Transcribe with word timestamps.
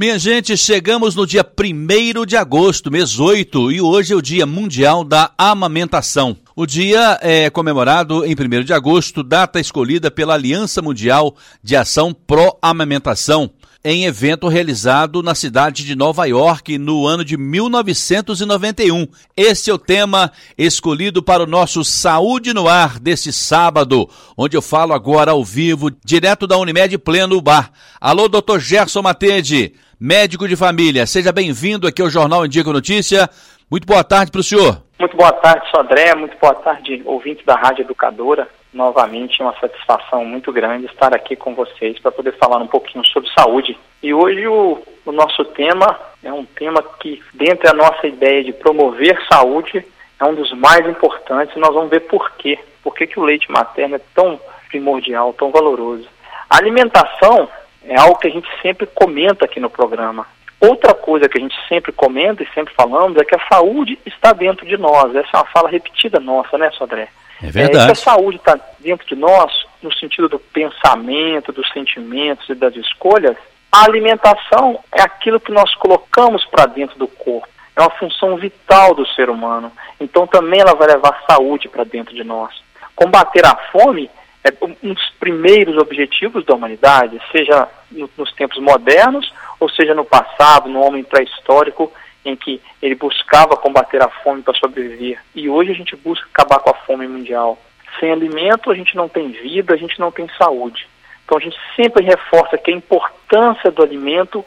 Minha 0.00 0.18
gente, 0.18 0.56
chegamos 0.56 1.14
no 1.14 1.26
dia 1.26 1.44
1 1.44 2.24
de 2.24 2.34
agosto, 2.34 2.90
mês 2.90 3.20
8, 3.20 3.70
e 3.70 3.82
hoje 3.82 4.14
é 4.14 4.16
o 4.16 4.22
Dia 4.22 4.46
Mundial 4.46 5.04
da 5.04 5.30
Amamentação. 5.36 6.38
O 6.60 6.66
dia 6.66 7.18
é 7.22 7.48
comemorado 7.48 8.22
em 8.22 8.34
1 8.34 8.64
de 8.64 8.74
agosto, 8.74 9.22
data 9.22 9.58
escolhida 9.58 10.10
pela 10.10 10.34
Aliança 10.34 10.82
Mundial 10.82 11.34
de 11.62 11.74
Ação 11.74 12.12
Pró-Amamentação, 12.12 13.50
em 13.82 14.04
evento 14.04 14.46
realizado 14.46 15.22
na 15.22 15.34
cidade 15.34 15.86
de 15.86 15.96
Nova 15.96 16.26
York 16.26 16.76
no 16.76 17.06
ano 17.06 17.24
de 17.24 17.38
1991. 17.38 19.06
Este 19.34 19.70
é 19.70 19.72
o 19.72 19.78
tema 19.78 20.30
escolhido 20.58 21.22
para 21.22 21.44
o 21.44 21.46
nosso 21.46 21.82
Saúde 21.82 22.52
no 22.52 22.68
Ar 22.68 23.00
deste 23.00 23.32
sábado, 23.32 24.06
onde 24.36 24.54
eu 24.54 24.60
falo 24.60 24.92
agora 24.92 25.30
ao 25.30 25.42
vivo, 25.42 25.90
direto 26.04 26.46
da 26.46 26.58
Unimed 26.58 26.98
Pleno 26.98 27.40
Bar. 27.40 27.72
Alô, 27.98 28.28
doutor 28.28 28.60
Gerson 28.60 29.00
Matede, 29.00 29.72
médico 29.98 30.46
de 30.46 30.56
família, 30.56 31.06
seja 31.06 31.32
bem-vindo 31.32 31.86
aqui 31.86 32.02
ao 32.02 32.10
Jornal 32.10 32.44
Indica 32.44 32.70
Notícia. 32.70 33.30
Muito 33.70 33.86
boa 33.86 34.02
tarde 34.02 34.32
para 34.32 34.40
o 34.40 34.42
senhor. 34.42 34.82
Muito 34.98 35.16
boa 35.16 35.30
tarde, 35.30 35.70
Sodré. 35.70 36.12
Muito 36.16 36.36
boa 36.38 36.54
tarde, 36.56 37.02
ouvinte 37.04 37.46
da 37.46 37.54
Rádio 37.54 37.82
Educadora. 37.82 38.48
Novamente, 38.74 39.40
uma 39.40 39.54
satisfação 39.60 40.24
muito 40.24 40.52
grande 40.52 40.86
estar 40.86 41.14
aqui 41.14 41.36
com 41.36 41.54
vocês 41.54 41.96
para 42.00 42.10
poder 42.10 42.36
falar 42.36 42.58
um 42.58 42.66
pouquinho 42.66 43.06
sobre 43.06 43.30
saúde. 43.30 43.78
E 44.02 44.12
hoje 44.12 44.44
o, 44.48 44.82
o 45.06 45.12
nosso 45.12 45.44
tema 45.44 45.96
é 46.20 46.32
um 46.32 46.44
tema 46.44 46.82
que, 46.98 47.22
dentre 47.32 47.68
a 47.68 47.72
nossa 47.72 48.08
ideia 48.08 48.42
de 48.42 48.52
promover 48.52 49.16
saúde, 49.30 49.86
é 50.18 50.24
um 50.24 50.34
dos 50.34 50.52
mais 50.52 50.84
importantes. 50.88 51.54
Nós 51.56 51.72
vamos 51.72 51.90
ver 51.90 52.00
por 52.00 52.32
quê. 52.32 52.58
Por 52.82 52.92
que, 52.92 53.06
que 53.06 53.20
o 53.20 53.24
leite 53.24 53.50
materno 53.52 53.94
é 53.94 54.00
tão 54.12 54.40
primordial, 54.68 55.32
tão 55.32 55.52
valoroso. 55.52 56.08
A 56.48 56.56
alimentação 56.56 57.48
é 57.84 58.00
algo 58.00 58.18
que 58.18 58.26
a 58.26 58.30
gente 58.30 58.48
sempre 58.60 58.86
comenta 58.86 59.44
aqui 59.44 59.60
no 59.60 59.70
programa. 59.70 60.26
Outra 60.60 60.92
coisa 60.92 61.28
que 61.28 61.38
a 61.38 61.40
gente 61.40 61.56
sempre 61.68 61.90
comenta 61.90 62.42
e 62.42 62.48
sempre 62.54 62.74
falamos 62.74 63.16
é 63.16 63.24
que 63.24 63.34
a 63.34 63.46
saúde 63.48 63.98
está 64.04 64.32
dentro 64.32 64.66
de 64.66 64.76
nós. 64.76 65.14
Essa 65.14 65.28
é 65.32 65.36
uma 65.38 65.46
fala 65.46 65.70
repetida 65.70 66.20
nossa, 66.20 66.58
né, 66.58 66.70
Sodré? 66.72 67.08
É 67.42 67.50
verdade. 67.50 67.84
É, 67.84 67.86
que 67.86 67.92
a 67.92 67.94
saúde 67.94 68.36
está 68.36 68.58
dentro 68.78 69.06
de 69.06 69.14
nós, 69.14 69.50
no 69.82 69.92
sentido 69.94 70.28
do 70.28 70.38
pensamento, 70.38 71.50
dos 71.52 71.66
sentimentos 71.72 72.46
e 72.50 72.54
das 72.54 72.76
escolhas. 72.76 73.36
A 73.72 73.84
alimentação 73.84 74.78
é 74.92 75.00
aquilo 75.00 75.40
que 75.40 75.52
nós 75.52 75.74
colocamos 75.76 76.44
para 76.44 76.66
dentro 76.66 76.98
do 76.98 77.08
corpo. 77.08 77.48
É 77.74 77.80
uma 77.80 77.90
função 77.90 78.36
vital 78.36 78.94
do 78.94 79.06
ser 79.08 79.30
humano. 79.30 79.72
Então 79.98 80.26
também 80.26 80.60
ela 80.60 80.74
vai 80.74 80.88
levar 80.88 81.22
saúde 81.26 81.68
para 81.68 81.84
dentro 81.84 82.14
de 82.14 82.22
nós. 82.22 82.52
Combater 82.94 83.46
a 83.46 83.56
fome 83.72 84.10
é 84.44 84.52
um 84.82 84.92
dos 84.92 85.10
primeiros 85.18 85.76
objetivos 85.78 86.44
da 86.44 86.54
humanidade, 86.54 87.20
seja 87.30 87.68
nos 87.90 88.32
tempos 88.32 88.58
modernos, 88.58 89.32
ou 89.60 89.68
seja 89.68 89.94
no 89.94 90.04
passado, 90.04 90.68
no 90.68 90.80
homem 90.80 91.04
pré-histórico, 91.04 91.92
em 92.24 92.34
que 92.34 92.60
ele 92.82 92.94
buscava 92.94 93.56
combater 93.56 94.02
a 94.02 94.08
fome 94.08 94.42
para 94.42 94.54
sobreviver. 94.54 95.20
E 95.34 95.48
hoje 95.48 95.70
a 95.70 95.74
gente 95.74 95.94
busca 95.94 96.26
acabar 96.32 96.58
com 96.58 96.70
a 96.70 96.74
fome 96.74 97.06
mundial. 97.06 97.58
Sem 97.98 98.10
alimento 98.10 98.70
a 98.70 98.74
gente 98.74 98.96
não 98.96 99.08
tem 99.08 99.28
vida, 99.28 99.74
a 99.74 99.76
gente 99.76 100.00
não 100.00 100.10
tem 100.10 100.28
saúde. 100.38 100.88
Então 101.24 101.38
a 101.38 101.40
gente 101.40 101.56
sempre 101.76 102.04
reforça 102.04 102.58
que 102.58 102.72
a 102.72 102.74
importância 102.74 103.70
do 103.70 103.82
alimento 103.82 104.44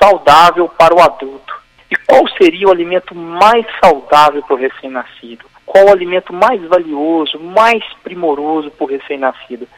saudável 0.00 0.68
para 0.68 0.94
o 0.94 1.02
adulto. 1.02 1.54
E 1.90 1.96
qual 1.96 2.26
seria 2.28 2.66
o 2.66 2.70
alimento 2.70 3.14
mais 3.14 3.66
saudável 3.82 4.42
para 4.42 4.54
o 4.54 4.58
recém-nascido? 4.58 5.44
Qual 5.66 5.86
o 5.86 5.92
alimento 5.92 6.32
mais 6.32 6.62
valioso, 6.62 7.38
mais 7.38 7.82
primoroso 8.02 8.70
para 8.70 8.84
o 8.84 8.88
recém-nascido? 8.88 9.68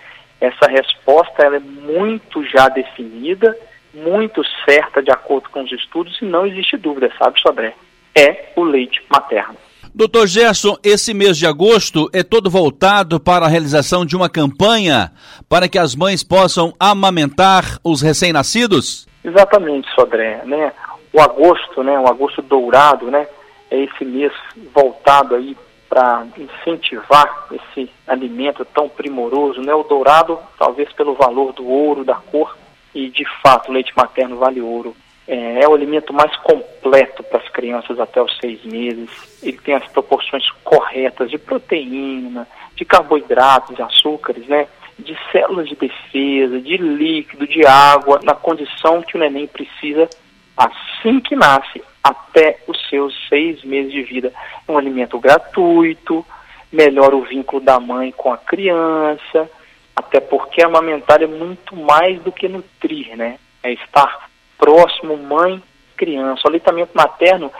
Essa 0.41 0.69
resposta 0.69 1.43
ela 1.43 1.57
é 1.57 1.61
muito 1.61 2.45
já 2.45 2.69
definida, 2.69 3.57
muito 3.97 4.43
certa 4.65 5.03
de 5.03 5.11
acordo 5.11 5.49
com 5.49 5.63
os 5.63 5.73
estudos 5.73 6.21
e 6.21 6.25
não 6.25 6.47
existe 6.47 6.77
dúvida, 6.77 7.11
sabe, 7.19 7.41
Sodré? 7.41 7.75
É 8.15 8.53
o 8.57 8.63
leite 8.63 9.03
materno. 9.09 9.57
Doutor 9.95 10.27
Gerson, 10.27 10.77
esse 10.85 11.15
mês 11.15 11.39
de 11.39 11.47
agosto 11.47 12.11
é 12.13 12.23
todo 12.23 12.51
voltado 12.51 13.19
para 13.19 13.47
a 13.47 13.49
realização 13.49 14.05
de 14.05 14.15
uma 14.15 14.29
campanha 14.29 15.11
para 15.49 15.69
que 15.69 15.79
as 15.79 15.95
mães 15.95 16.23
possam 16.23 16.75
amamentar 16.79 17.79
os 17.83 18.03
recém-nascidos? 18.03 19.07
Exatamente, 19.25 19.89
Sodré. 19.95 20.43
Né? 20.45 20.71
O 21.13 21.21
agosto, 21.21 21.83
né, 21.83 21.99
o 21.99 22.07
agosto 22.07 22.43
dourado, 22.43 23.11
né, 23.11 23.27
é 23.71 23.85
esse 23.85 24.05
mês 24.05 24.33
voltado 24.75 25.35
aí 25.35 25.57
para 25.89 26.27
incentivar 26.37 27.47
esse 27.53 27.91
alimento 28.07 28.65
tão 28.67 28.89
primoroso, 28.89 29.63
né? 29.63 29.73
O 29.73 29.83
dourado, 29.83 30.39
talvez 30.59 30.93
pelo 30.93 31.15
valor 31.15 31.53
do 31.53 31.67
ouro, 31.67 32.05
da 32.05 32.17
cor, 32.17 32.57
e 32.97 33.11
de 33.11 33.27
fato 33.43 33.69
o 33.69 33.75
leite 33.75 33.93
materno 33.95 34.39
vale 34.39 34.61
ouro. 34.63 34.97
É, 35.29 35.63
é 35.63 35.69
o 35.69 35.75
alimento 35.75 36.15
mais 36.15 36.35
completo 36.37 37.23
para 37.25 37.39
as 37.41 37.49
crianças 37.51 38.01
até 38.01 38.23
os 38.23 38.35
seis 38.39 38.65
meses. 38.65 39.11
Ele 39.43 39.59
tem 39.59 39.75
as 39.75 39.87
proporções 39.89 40.49
corretas 40.65 41.31
de 41.31 41.37
proteína, 41.37 42.49
de 42.75 42.85
carboidratos, 42.87 43.77
de 43.77 43.83
açúcares, 43.83 44.47
né? 44.47 44.67
De 44.99 45.15
células 45.31 45.69
de 45.69 45.77
defesa, 45.77 46.59
de 46.59 46.79
líquido, 46.79 47.47
de 47.47 47.67
água, 47.67 48.19
na 48.25 48.35
condição 48.35 49.03
que 49.03 49.17
o 49.17 49.21
neném 49.21 49.47
precisa 49.47 50.09
assim 50.57 51.21
que 51.21 51.37
nasce 51.37 51.83
até 52.03 52.61
os 52.67 52.89
seus 52.89 53.15
seis 53.29 53.63
meses 53.63 53.93
de 53.93 54.03
vida. 54.05 54.33
É 54.67 54.73
um 54.73 54.79
alimento 54.79 55.19
gratuito, 55.19 56.25
melhora 56.73 57.15
o 57.15 57.25
vínculo 57.25 57.61
da 57.61 57.79
mãe 57.79 58.11
com 58.11 58.33
a 58.33 58.39
criança, 58.39 59.51
até 59.97 60.21
porque 60.21 60.63
amamentar 60.63 61.23
é 61.23 61.27
muito 61.27 61.75
mais 61.75 62.21
do 62.23 62.31
que 62.31 62.47
nutrir, 62.47 63.17
né? 63.17 63.39
É 63.63 63.73
estar 63.73 64.29
próximo 64.59 65.17
mãe 65.17 65.63
criança. 65.97 66.43
O 66.45 66.49
aleitamento 66.49 66.93
materno 66.95 67.51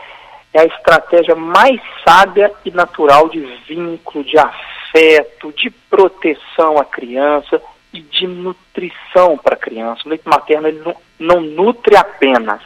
é 0.53 0.61
a 0.61 0.65
estratégia 0.65 1.35
mais 1.35 1.81
sábia 2.07 2.51
e 2.63 2.71
natural 2.71 3.27
de 3.29 3.39
vínculo, 3.67 4.23
de 4.23 4.37
afeto, 4.37 5.51
de 5.53 5.69
proteção 5.69 6.77
à 6.77 6.85
criança 6.85 7.61
e 7.91 8.01
de 8.01 8.27
nutrição 8.27 9.37
para 9.37 9.55
a 9.55 9.59
criança. 9.59 10.03
O 10.05 10.09
leite 10.09 10.27
materno 10.27 10.67
ele 10.67 10.79
não, 10.79 10.95
não 11.19 11.41
nutre 11.41 11.97
apenas, 11.97 12.61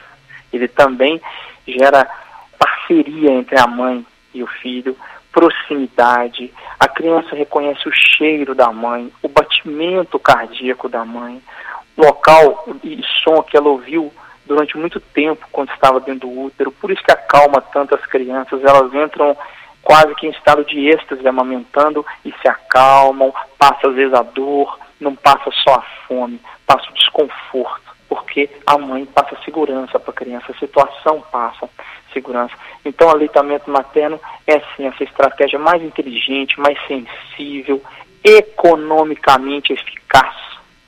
ele 0.51 0.67
também 0.67 1.21
gera 1.65 2.07
parceria 2.59 3.31
entre 3.31 3.59
a 3.59 3.65
mãe 3.65 4.05
e 4.33 4.43
o 4.43 4.47
filho, 4.47 4.95
proximidade. 5.31 6.53
A 6.79 6.87
criança 6.87 7.35
reconhece 7.35 7.87
o 7.87 7.91
cheiro 7.91 8.53
da 8.53 8.71
mãe, 8.71 9.11
o 9.21 9.29
batimento 9.29 10.19
cardíaco 10.19 10.89
da 10.89 11.05
mãe, 11.05 11.41
local 11.97 12.65
e 12.83 13.01
som 13.23 13.41
que 13.43 13.55
ela 13.55 13.69
ouviu 13.69 14.11
durante 14.45 14.77
muito 14.77 14.99
tempo 14.99 15.47
quando 15.51 15.71
estava 15.71 15.99
dentro 15.99 16.27
do 16.27 16.41
útero. 16.41 16.71
Por 16.71 16.91
isso 16.91 17.03
que 17.03 17.11
acalma 17.11 17.61
tanto 17.61 17.95
as 17.95 18.05
crianças. 18.05 18.63
Elas 18.63 18.93
entram 18.93 19.35
quase 19.81 20.13
que 20.15 20.27
em 20.27 20.31
estado 20.31 20.63
de 20.65 20.87
êxtase 20.89 21.27
amamentando 21.27 22.05
e 22.25 22.31
se 22.41 22.47
acalmam, 22.47 23.33
passa 23.57 23.87
às 23.87 23.95
vezes 23.95 24.13
a 24.13 24.21
dor, 24.21 24.77
não 24.99 25.15
passa 25.15 25.49
só 25.63 25.75
a 25.75 25.85
fome, 26.07 26.39
passa 26.65 26.89
o 26.89 26.93
desconforto 26.93 27.90
porque 28.11 28.49
a 28.67 28.77
mãe 28.77 29.05
passa 29.05 29.37
segurança 29.45 29.97
para 29.97 30.11
a 30.11 30.13
criança, 30.13 30.51
a 30.51 30.59
situação 30.59 31.23
passa 31.31 31.69
segurança. 32.11 32.53
Então, 32.83 33.07
o 33.07 33.11
aleitamento 33.11 33.71
materno 33.71 34.19
é 34.45 34.59
sim 34.75 34.85
essa 34.85 35.01
estratégia 35.01 35.57
mais 35.57 35.81
inteligente, 35.81 36.59
mais 36.59 36.77
sensível, 36.87 37.81
economicamente 38.21 39.71
eficaz 39.71 40.35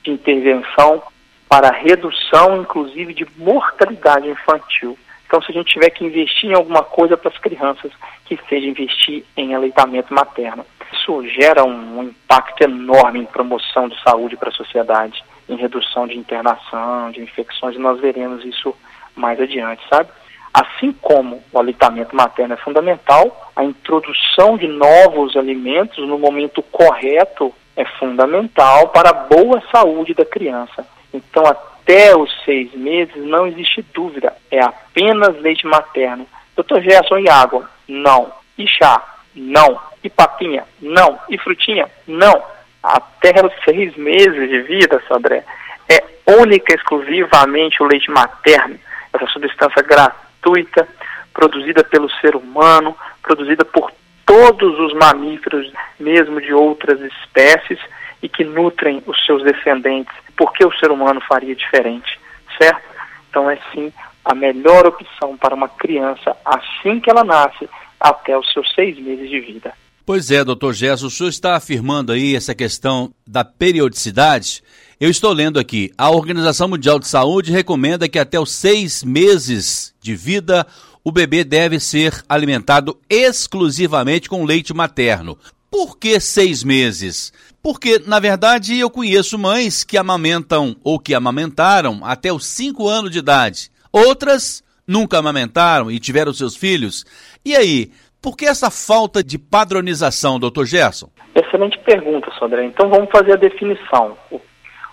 de 0.02 0.10
intervenção 0.10 1.02
para 1.48 1.70
redução, 1.70 2.60
inclusive, 2.60 3.14
de 3.14 3.26
mortalidade 3.38 4.28
infantil. 4.28 4.98
Então, 5.26 5.40
se 5.40 5.50
a 5.50 5.54
gente 5.54 5.72
tiver 5.72 5.88
que 5.88 6.04
investir 6.04 6.50
em 6.50 6.54
alguma 6.54 6.82
coisa 6.82 7.16
para 7.16 7.30
as 7.30 7.38
crianças, 7.38 7.90
que 8.26 8.38
seja 8.50 8.66
investir 8.66 9.24
em 9.34 9.54
aleitamento 9.54 10.12
materno. 10.12 10.66
Isso 10.92 11.26
gera 11.28 11.64
um, 11.64 12.00
um 12.00 12.02
impacto 12.02 12.64
enorme 12.64 13.20
em 13.20 13.24
promoção 13.24 13.88
de 13.88 13.98
saúde 14.02 14.36
para 14.36 14.50
a 14.50 14.52
sociedade 14.52 15.24
em 15.48 15.56
redução 15.56 16.06
de 16.06 16.16
internação, 16.16 17.10
de 17.10 17.20
infecções, 17.20 17.76
e 17.76 17.78
nós 17.78 18.00
veremos 18.00 18.44
isso 18.44 18.74
mais 19.14 19.40
adiante, 19.40 19.82
sabe? 19.88 20.08
Assim 20.52 20.92
como 20.92 21.42
o 21.52 21.58
aleitamento 21.58 22.14
materno 22.14 22.54
é 22.54 22.56
fundamental, 22.56 23.50
a 23.56 23.64
introdução 23.64 24.56
de 24.56 24.68
novos 24.68 25.36
alimentos 25.36 26.06
no 26.06 26.18
momento 26.18 26.62
correto 26.62 27.52
é 27.76 27.84
fundamental 27.84 28.88
para 28.88 29.10
a 29.10 29.12
boa 29.12 29.60
saúde 29.72 30.14
da 30.14 30.24
criança. 30.24 30.86
Então, 31.12 31.44
até 31.44 32.16
os 32.16 32.30
seis 32.44 32.72
meses, 32.72 33.16
não 33.16 33.46
existe 33.46 33.82
dúvida, 33.92 34.34
é 34.50 34.60
apenas 34.60 35.40
leite 35.40 35.66
materno. 35.66 36.26
Doutor 36.54 36.80
Gerson, 36.82 37.18
e 37.18 37.28
água? 37.28 37.68
Não. 37.88 38.32
E 38.56 38.66
chá? 38.68 39.02
Não. 39.34 39.80
E 40.04 40.08
papinha? 40.08 40.64
Não. 40.80 41.18
E 41.28 41.36
frutinha? 41.36 41.88
Não 42.06 42.54
até 42.84 43.44
os 43.44 43.52
seis 43.64 43.96
meses 43.96 44.48
de 44.50 44.60
vida, 44.60 45.02
Sandré, 45.08 45.42
é 45.88 46.04
única 46.38 46.72
e 46.72 46.76
exclusivamente 46.76 47.82
o 47.82 47.86
leite 47.86 48.10
materno, 48.10 48.78
essa 49.10 49.26
substância 49.28 49.82
gratuita, 49.82 50.86
produzida 51.32 51.82
pelo 51.82 52.10
ser 52.20 52.36
humano, 52.36 52.94
produzida 53.22 53.64
por 53.64 53.90
todos 54.26 54.78
os 54.78 54.92
mamíferos, 54.92 55.72
mesmo 55.98 56.40
de 56.42 56.52
outras 56.52 57.00
espécies, 57.00 57.78
e 58.22 58.28
que 58.28 58.44
nutrem 58.44 59.02
os 59.06 59.24
seus 59.24 59.42
descendentes. 59.42 60.14
Por 60.36 60.52
que 60.52 60.64
o 60.64 60.72
ser 60.78 60.90
humano 60.90 61.20
faria 61.22 61.54
diferente, 61.54 62.20
certo? 62.58 62.82
Então 63.30 63.50
é 63.50 63.58
sim 63.72 63.92
a 64.24 64.34
melhor 64.34 64.86
opção 64.86 65.36
para 65.36 65.54
uma 65.54 65.68
criança 65.68 66.36
assim 66.44 67.00
que 67.00 67.10
ela 67.10 67.24
nasce 67.24 67.68
até 67.98 68.36
os 68.36 68.50
seus 68.52 68.72
seis 68.74 68.98
meses 68.98 69.28
de 69.28 69.40
vida. 69.40 69.72
Pois 70.06 70.30
é, 70.30 70.44
doutor 70.44 70.74
Gerson, 70.74 71.06
o 71.06 71.10
senhor 71.10 71.30
está 71.30 71.56
afirmando 71.56 72.12
aí 72.12 72.36
essa 72.36 72.54
questão 72.54 73.14
da 73.26 73.42
periodicidade. 73.42 74.62
Eu 75.00 75.08
estou 75.08 75.32
lendo 75.32 75.58
aqui, 75.58 75.90
a 75.96 76.10
Organização 76.10 76.68
Mundial 76.68 76.98
de 76.98 77.08
Saúde 77.08 77.50
recomenda 77.50 78.06
que 78.06 78.18
até 78.18 78.38
os 78.38 78.52
seis 78.52 79.02
meses 79.02 79.94
de 80.02 80.14
vida 80.14 80.66
o 81.02 81.10
bebê 81.10 81.42
deve 81.42 81.80
ser 81.80 82.22
alimentado 82.28 82.98
exclusivamente 83.08 84.28
com 84.28 84.44
leite 84.44 84.74
materno. 84.74 85.38
Por 85.70 85.96
que 85.96 86.20
seis 86.20 86.62
meses? 86.62 87.32
Porque, 87.62 87.98
na 87.98 88.20
verdade, 88.20 88.78
eu 88.78 88.90
conheço 88.90 89.38
mães 89.38 89.84
que 89.84 89.96
amamentam 89.96 90.76
ou 90.84 90.98
que 90.98 91.14
amamentaram 91.14 92.00
até 92.04 92.30
os 92.30 92.44
cinco 92.44 92.86
anos 92.90 93.10
de 93.10 93.20
idade. 93.20 93.70
Outras 93.90 94.62
nunca 94.86 95.18
amamentaram 95.18 95.90
e 95.90 95.98
tiveram 95.98 96.32
seus 96.32 96.54
filhos. 96.54 97.04
E 97.44 97.54
aí, 97.56 97.90
por 98.24 98.38
que 98.38 98.46
essa 98.46 98.70
falta 98.70 99.22
de 99.22 99.38
padronização, 99.38 100.40
doutor 100.40 100.64
Gerson? 100.64 101.10
Excelente 101.34 101.78
pergunta, 101.80 102.32
Sandré. 102.38 102.64
Então 102.64 102.88
vamos 102.88 103.10
fazer 103.10 103.34
a 103.34 103.36
definição. 103.36 104.16
O, 104.30 104.40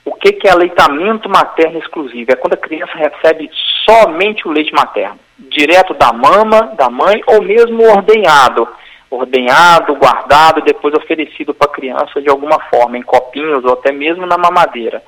o 0.04 0.14
que, 0.16 0.34
que 0.34 0.50
é 0.50 0.52
aleitamento 0.52 1.30
materno 1.30 1.80
exclusivo? 1.80 2.30
É 2.30 2.36
quando 2.36 2.56
a 2.56 2.58
criança 2.58 2.92
recebe 2.94 3.50
somente 3.90 4.46
o 4.46 4.52
leite 4.52 4.74
materno, 4.74 5.18
direto 5.40 5.94
da 5.94 6.12
mama, 6.12 6.74
da 6.78 6.90
mãe, 6.90 7.22
ou 7.26 7.42
mesmo 7.42 7.82
ordenhado. 7.84 8.68
Ordenhado, 9.10 9.96
guardado, 9.96 10.62
depois 10.62 10.94
oferecido 10.94 11.54
para 11.54 11.72
a 11.72 11.74
criança 11.74 12.22
de 12.22 12.30
alguma 12.30 12.60
forma, 12.70 12.98
em 12.98 13.02
copinhos 13.02 13.64
ou 13.64 13.74
até 13.74 13.94
mesmo 13.94 14.26
na 14.26 14.38
mamadeira 14.38 15.02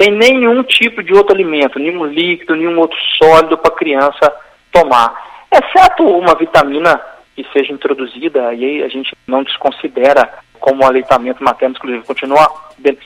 sem 0.00 0.10
nenhum 0.10 0.64
tipo 0.64 1.04
de 1.04 1.14
outro 1.14 1.32
alimento, 1.32 1.78
nenhum 1.78 2.04
líquido, 2.04 2.56
nenhum 2.56 2.80
outro 2.80 2.98
sólido 3.16 3.56
para 3.56 3.72
a 3.72 3.76
criança 3.76 4.32
tomar, 4.72 5.14
exceto 5.52 6.02
uma 6.02 6.34
vitamina 6.34 7.00
que 7.34 7.46
seja 7.52 7.72
introduzida, 7.72 8.48
aí 8.48 8.82
a 8.82 8.88
gente 8.88 9.16
não 9.26 9.42
desconsidera 9.42 10.30
como 10.60 10.84
aleitamento 10.84 11.44
materno 11.44 11.74
exclusivo, 11.74 12.06
continua 12.06 12.48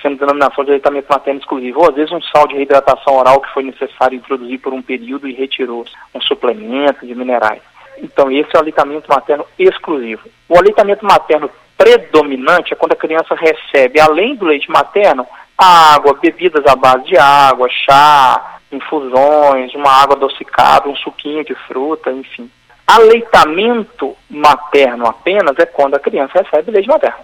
sendo 0.00 0.18
denominação 0.18 0.62
de 0.64 0.70
aleitamento 0.70 1.08
materno 1.10 1.40
exclusivo, 1.40 1.80
ou 1.80 1.88
às 1.88 1.94
vezes 1.94 2.12
um 2.12 2.22
sal 2.22 2.46
de 2.46 2.54
reidratação 2.54 3.16
oral 3.16 3.40
que 3.40 3.52
foi 3.52 3.64
necessário 3.64 4.16
introduzir 4.16 4.60
por 4.60 4.72
um 4.72 4.82
período 4.82 5.26
e 5.26 5.34
retirou 5.34 5.84
um 6.14 6.20
suplemento 6.20 7.04
de 7.04 7.14
minerais. 7.14 7.60
Então 8.00 8.30
esse 8.30 8.54
é 8.54 8.58
o 8.58 8.60
aleitamento 8.60 9.08
materno 9.08 9.44
exclusivo. 9.58 10.28
O 10.48 10.56
aleitamento 10.56 11.04
materno 11.04 11.50
predominante 11.76 12.72
é 12.72 12.76
quando 12.76 12.92
a 12.92 12.96
criança 12.96 13.34
recebe, 13.34 14.00
além 14.00 14.36
do 14.36 14.46
leite 14.46 14.70
materno, 14.70 15.26
água, 15.56 16.14
bebidas 16.14 16.64
à 16.66 16.76
base 16.76 17.04
de 17.04 17.18
água, 17.18 17.68
chá, 17.68 18.58
infusões, 18.70 19.74
uma 19.74 19.90
água 19.90 20.14
adocicada, 20.16 20.88
um 20.88 20.96
suquinho 20.96 21.44
de 21.44 21.54
fruta, 21.66 22.12
enfim. 22.12 22.48
Aleitamento 22.88 24.16
materno 24.30 25.06
apenas 25.06 25.58
é 25.58 25.66
quando 25.66 25.96
a 25.96 26.00
criança 26.00 26.40
recebe 26.42 26.70
leite 26.70 26.88
materno. 26.88 27.18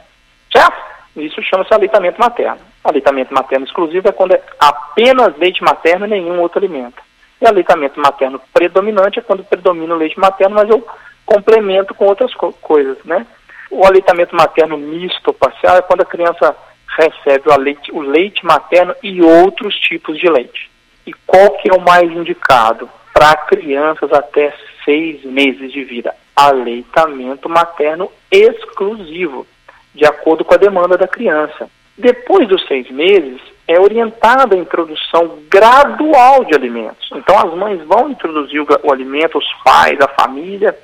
Certo? 0.53 0.77
Isso 1.17 1.43
chama-se 1.43 1.73
aleitamento 1.73 2.21
materno. 2.21 2.61
Aleitamento 2.85 3.33
materno 3.33 3.65
exclusivo 3.65 4.07
é 4.07 4.13
quando 4.13 4.35
é 4.35 4.43
apenas 4.61 5.35
leite 5.39 5.63
materno 5.63 6.07
e 6.07 6.11
nenhum 6.11 6.39
outro 6.41 6.59
alimento. 6.59 7.01
E 7.41 7.47
aleitamento 7.47 7.99
materno 7.99 8.41
predominante 8.53 9.19
é 9.19 9.23
quando 9.23 9.43
predomina 9.45 9.95
o 9.95 9.99
leite 9.99 10.19
materno, 10.19 10.55
mas 10.55 10.69
eu 10.69 10.87
complemento 11.25 11.95
com 11.95 12.07
outras 12.07 12.35
co 12.35 12.53
coisas, 12.53 12.99
né? 13.05 13.27
O 13.71 13.87
aleitamento 13.87 14.37
materno 14.37 14.77
misto 14.77 15.29
ou 15.29 15.35
parcial 15.35 15.79
é 15.79 15.83
quando 15.83 16.03
a 16.03 16.07
criança 16.07 16.55
recebe 16.99 17.49
o 17.51 17.59
leite, 17.59 17.91
o 17.91 18.01
leite 18.01 18.45
materno 18.45 18.95
e 19.03 19.23
outros 19.23 19.75
tipos 19.77 20.19
de 20.19 20.29
leite. 20.29 20.71
E 21.07 21.13
qual 21.27 21.51
que 21.53 21.71
é 21.71 21.75
o 21.75 21.81
mais 21.81 22.11
indicado? 22.11 22.89
Para 23.13 23.37
crianças 23.37 24.13
até 24.13 24.53
seis 24.85 25.25
meses 25.25 25.73
de 25.73 25.85
vida. 25.85 26.15
Aleitamento 26.35 27.49
materno 27.49 28.11
exclusivo, 28.31 29.47
de 29.95 30.05
acordo 30.05 30.45
com 30.45 30.55
a 30.55 30.59
demanda 30.59 30.97
da 30.97 31.07
criança. 31.07 31.69
Depois 31.97 32.49
dos 32.49 32.67
seis 32.67 32.91
meses, 32.91 33.41
é 33.67 33.81
orientada 33.81 34.55
a 34.55 34.59
introdução 34.59 35.39
gradual 35.49 36.45
de 36.45 36.55
alimentos. 36.55 37.09
Então, 37.15 37.39
as 37.39 37.55
mães 37.55 37.81
vão 37.85 38.11
introduzir 38.11 38.61
o, 38.61 38.93
alimento, 38.93 39.39
os 39.39 39.53
pais, 39.65 39.99
a 40.01 40.09
família, 40.09 40.77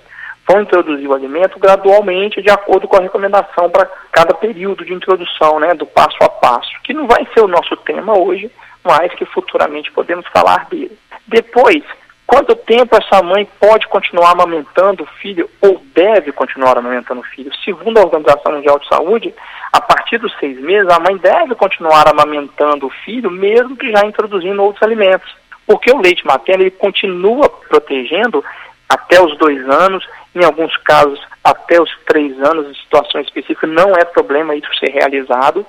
vão 0.47 0.63
introduzir 0.63 1.09
o 1.09 1.15
alimento 1.15 1.59
gradualmente 1.59 2.41
de 2.41 2.51
acordo 2.51 2.89
com 2.89 2.97
a 2.97 3.03
recomendação 3.03 3.69
para 3.69 3.87
cada 4.11 4.35
período 4.35 4.85
de 4.85 4.95
introdução, 4.95 5.61
né, 5.61 5.75
do 5.75 5.85
passo 5.85 6.17
a 6.23 6.29
passo, 6.29 6.71
que 6.83 6.95
não 6.95 7.07
vai 7.07 7.27
ser 7.35 7.41
o 7.41 7.49
nosso 7.49 7.77
tema 7.79 8.19
hoje, 8.19 8.51
mas 8.83 9.13
que 9.15 9.27
futuramente 9.27 9.93
podemos 9.93 10.27
falar 10.29 10.67
dele. 10.71 10.97
Depois, 11.27 11.85
quanto 12.31 12.55
tempo 12.55 12.97
essa 12.97 13.21
mãe 13.25 13.45
pode 13.59 13.89
continuar 13.89 14.31
amamentando 14.31 15.03
o 15.03 15.07
filho 15.21 15.51
ou 15.61 15.83
deve 15.93 16.31
continuar 16.31 16.79
amamentando 16.79 17.21
o 17.21 17.25
filho? 17.25 17.51
Segundo 17.65 17.99
a 17.99 18.03
Organização 18.03 18.53
Mundial 18.53 18.79
de 18.79 18.87
Saúde, 18.87 19.35
a 19.73 19.81
partir 19.81 20.19
dos 20.19 20.33
seis 20.39 20.57
meses, 20.61 20.89
a 20.89 21.01
mãe 21.01 21.17
deve 21.17 21.57
continuar 21.57 22.09
amamentando 22.09 22.87
o 22.87 22.91
filho, 23.05 23.33
mesmo 23.33 23.77
que 23.77 23.91
já 23.91 24.07
introduzindo 24.07 24.63
outros 24.63 24.83
alimentos. 24.85 25.29
Porque 25.67 25.91
o 25.91 26.01
leite 26.01 26.25
materno 26.25 26.63
ele 26.63 26.71
continua 26.71 27.49
protegendo 27.49 28.45
até 28.89 29.21
os 29.21 29.37
dois 29.37 29.69
anos, 29.69 30.07
em 30.33 30.45
alguns 30.45 30.77
casos 30.79 31.21
até 31.43 31.83
os 31.83 31.91
três 32.07 32.41
anos, 32.43 32.69
em 32.69 32.75
situações 32.75 33.27
específicas, 33.27 33.69
não 33.71 33.93
é 33.97 34.05
problema 34.05 34.55
isso 34.55 34.73
ser 34.79 34.91
realizado, 34.91 35.67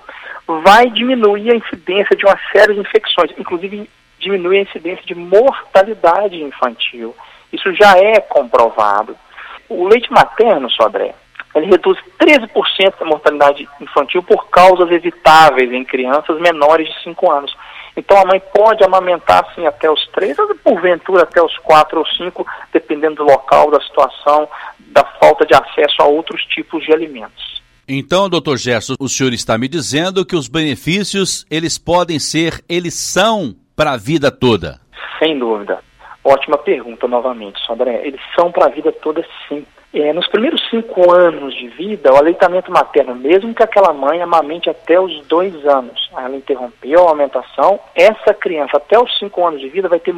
vai 0.64 0.92
diminuir 0.92 1.52
a 1.52 1.56
incidência 1.56 2.16
de 2.16 2.24
uma 2.24 2.38
série 2.52 2.76
de 2.76 2.82
infecções, 2.82 3.32
inclusive 3.40 3.90
diminui 4.22 4.60
a 4.60 4.62
incidência 4.62 5.04
de 5.06 5.16
mortalidade 5.16 6.42
infantil. 6.42 7.16
Isso 7.52 7.74
já 7.74 7.98
é 7.98 8.20
comprovado. 8.22 9.16
O 9.68 9.88
leite 9.88 10.12
materno, 10.12 10.70
Sodré, 10.70 11.14
ele 11.54 11.68
reduz 11.68 11.98
13% 12.20 13.00
da 13.00 13.06
mortalidade 13.06 13.68
infantil 13.82 14.24
por 14.24 14.50
causas 14.50 14.90
evitáveis 14.92 15.72
em 15.72 15.84
crianças 15.84 16.40
menores 16.40 16.88
de 16.88 17.04
5 17.04 17.32
anos. 17.32 17.54
Então 17.96 18.18
a 18.18 18.26
mãe 18.26 18.42
pode 18.54 18.84
amamentar 18.84 19.46
assim 19.46 19.66
até 19.66 19.92
os 19.92 20.08
três, 20.14 20.38
ou 20.40 20.56
porventura 20.56 21.24
até 21.24 21.44
os 21.44 21.58
quatro 21.58 22.00
ou 22.00 22.06
cinco, 22.06 22.46
dependendo 22.72 23.16
do 23.16 23.24
local, 23.24 23.70
da 23.70 23.82
situação, 23.82 24.48
da 24.80 25.04
falta 25.20 25.46
de 25.46 25.54
acesso 25.54 25.96
a 26.02 26.06
outros 26.06 26.42
tipos 26.46 26.86
de 26.86 26.94
alimentos. 26.94 27.62
Então, 27.88 28.30
doutor 28.30 28.58
Gerson, 28.58 28.94
o 28.98 29.10
senhor 29.10 29.34
está 29.34 29.58
me 29.58 29.68
dizendo 29.68 30.26
que 30.26 30.36
os 30.36 30.48
benefícios, 30.48 31.46
eles 31.50 31.78
podem 31.78 32.20
ser, 32.20 32.64
eles 32.70 32.94
são 32.94 33.54
para 33.82 33.94
a 33.94 33.98
vida 33.98 34.30
toda? 34.30 34.80
Sem 35.18 35.40
dúvida. 35.40 35.80
Ótima 36.24 36.56
pergunta 36.56 37.08
novamente, 37.08 37.60
Sandré. 37.66 38.02
Eles 38.06 38.22
são 38.36 38.52
para 38.52 38.68
a 38.68 38.70
vida 38.70 38.92
toda 38.92 39.26
sim. 39.50 39.66
É, 39.92 40.14
nos 40.14 40.28
primeiros 40.28 40.62
cinco 40.70 41.12
anos 41.12 41.56
de 41.56 41.68
vida, 41.70 42.14
o 42.14 42.16
aleitamento 42.16 42.72
materno, 42.72 43.16
mesmo 43.16 43.56
que 43.56 43.64
aquela 43.64 43.92
mãe 43.92 44.22
amamente 44.22 44.70
até 44.70 45.00
os 45.00 45.26
dois 45.26 45.66
anos, 45.66 46.12
ela 46.16 46.36
interrompeu 46.36 47.00
a 47.00 47.12
amamentação, 47.12 47.80
essa 47.96 48.36
criança 48.36 48.78
até 48.78 49.00
os 49.00 49.18
cinco 49.18 49.44
anos 49.46 49.60
de 49.60 49.68
vida 49.68 49.90
vai 49.90 50.00
ter 50.00 50.14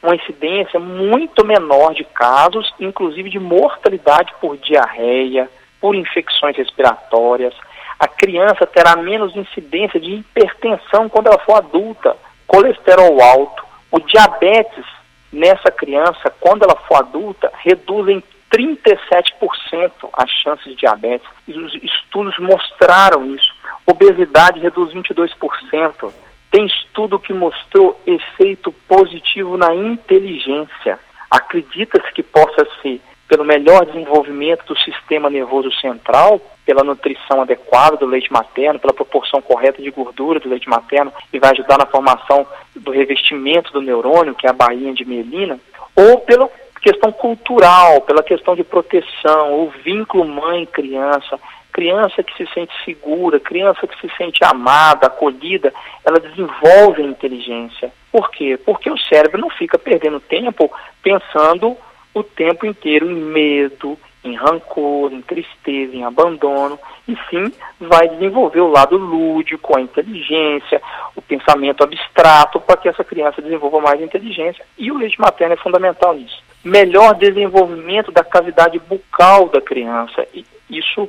uma 0.00 0.14
incidência 0.14 0.78
muito 0.78 1.44
menor 1.44 1.94
de 1.94 2.04
casos, 2.04 2.72
inclusive 2.78 3.28
de 3.30 3.40
mortalidade 3.40 4.32
por 4.40 4.56
diarreia, 4.58 5.50
por 5.80 5.96
infecções 5.96 6.56
respiratórias. 6.56 7.52
A 7.98 8.06
criança 8.06 8.64
terá 8.64 8.94
menos 8.94 9.34
incidência 9.34 9.98
de 9.98 10.12
hipertensão 10.14 11.08
quando 11.08 11.26
ela 11.26 11.38
for 11.40 11.56
adulta, 11.56 12.16
colesterol 12.48 13.22
alto, 13.22 13.64
o 13.92 14.00
diabetes 14.00 14.84
nessa 15.32 15.70
criança, 15.70 16.32
quando 16.40 16.64
ela 16.64 16.74
for 16.88 16.96
adulta, 16.96 17.52
reduz 17.62 18.08
em 18.08 18.22
37% 18.50 19.92
as 20.14 20.30
chances 20.42 20.64
de 20.64 20.76
diabetes. 20.76 21.28
E 21.46 21.52
os 21.52 21.74
estudos 21.74 22.36
mostraram 22.38 23.34
isso. 23.34 23.54
Obesidade 23.86 24.58
reduz 24.58 24.92
22%. 24.92 26.12
Tem 26.50 26.66
estudo 26.66 27.18
que 27.18 27.32
mostrou 27.32 28.00
efeito 28.06 28.72
positivo 28.88 29.56
na 29.56 29.74
inteligência. 29.74 30.98
Acredita-se 31.30 32.10
que 32.12 32.22
possa 32.22 32.66
ser 32.80 33.00
pelo 33.28 33.44
melhor 33.44 33.84
desenvolvimento 33.84 34.64
do 34.64 34.78
sistema 34.78 35.28
nervoso 35.28 35.70
central, 35.80 36.40
pela 36.64 36.82
nutrição 36.82 37.42
adequada 37.42 37.96
do 37.96 38.06
leite 38.06 38.32
materno, 38.32 38.80
pela 38.80 38.94
proporção 38.94 39.42
correta 39.42 39.82
de 39.82 39.90
gordura 39.90 40.40
do 40.40 40.48
leite 40.48 40.68
materno, 40.68 41.12
e 41.32 41.38
vai 41.38 41.50
ajudar 41.50 41.78
na 41.78 41.86
formação 41.86 42.46
do 42.74 42.90
revestimento 42.90 43.72
do 43.72 43.82
neurônio, 43.82 44.34
que 44.34 44.46
é 44.46 44.50
a 44.50 44.54
bainha 44.54 44.94
de 44.94 45.04
mielina, 45.04 45.60
ou 45.94 46.20
pelo 46.20 46.50
questão 46.80 47.12
cultural, 47.12 48.00
pela 48.02 48.22
questão 48.22 48.54
de 48.54 48.64
proteção, 48.64 49.60
o 49.60 49.70
vínculo 49.84 50.24
mãe-criança, 50.24 51.38
criança 51.72 52.22
que 52.22 52.34
se 52.36 52.52
sente 52.52 52.72
segura, 52.84 53.38
criança 53.38 53.86
que 53.86 54.00
se 54.00 54.16
sente 54.16 54.42
amada, 54.42 55.06
acolhida, 55.06 55.72
ela 56.04 56.18
desenvolve 56.18 57.02
a 57.02 57.06
inteligência. 57.06 57.92
Por 58.10 58.30
quê? 58.30 58.58
Porque 58.64 58.90
o 58.90 58.98
cérebro 58.98 59.40
não 59.40 59.50
fica 59.50 59.78
perdendo 59.78 60.18
tempo 60.18 60.70
pensando 61.02 61.76
o 62.18 62.24
tempo 62.24 62.66
inteiro 62.66 63.10
em 63.10 63.14
medo, 63.14 63.98
em 64.24 64.34
rancor, 64.34 65.12
em 65.12 65.22
tristeza, 65.22 65.94
em 65.94 66.04
abandono, 66.04 66.78
e 67.06 67.16
sim 67.30 67.52
vai 67.80 68.08
desenvolver 68.08 68.60
o 68.60 68.70
lado 68.70 68.96
lúdico, 68.96 69.76
a 69.76 69.80
inteligência, 69.80 70.82
o 71.16 71.22
pensamento 71.22 71.82
abstrato, 71.82 72.60
para 72.60 72.76
que 72.76 72.88
essa 72.88 73.04
criança 73.04 73.40
desenvolva 73.40 73.80
mais 73.80 74.00
inteligência. 74.00 74.64
E 74.76 74.90
o 74.90 74.98
leite 74.98 75.20
materno 75.20 75.54
é 75.54 75.56
fundamental 75.56 76.14
nisso. 76.14 76.42
Melhor 76.64 77.14
desenvolvimento 77.14 78.10
da 78.10 78.24
cavidade 78.24 78.78
bucal 78.78 79.48
da 79.48 79.60
criança. 79.60 80.26
E 80.34 80.44
isso 80.68 81.08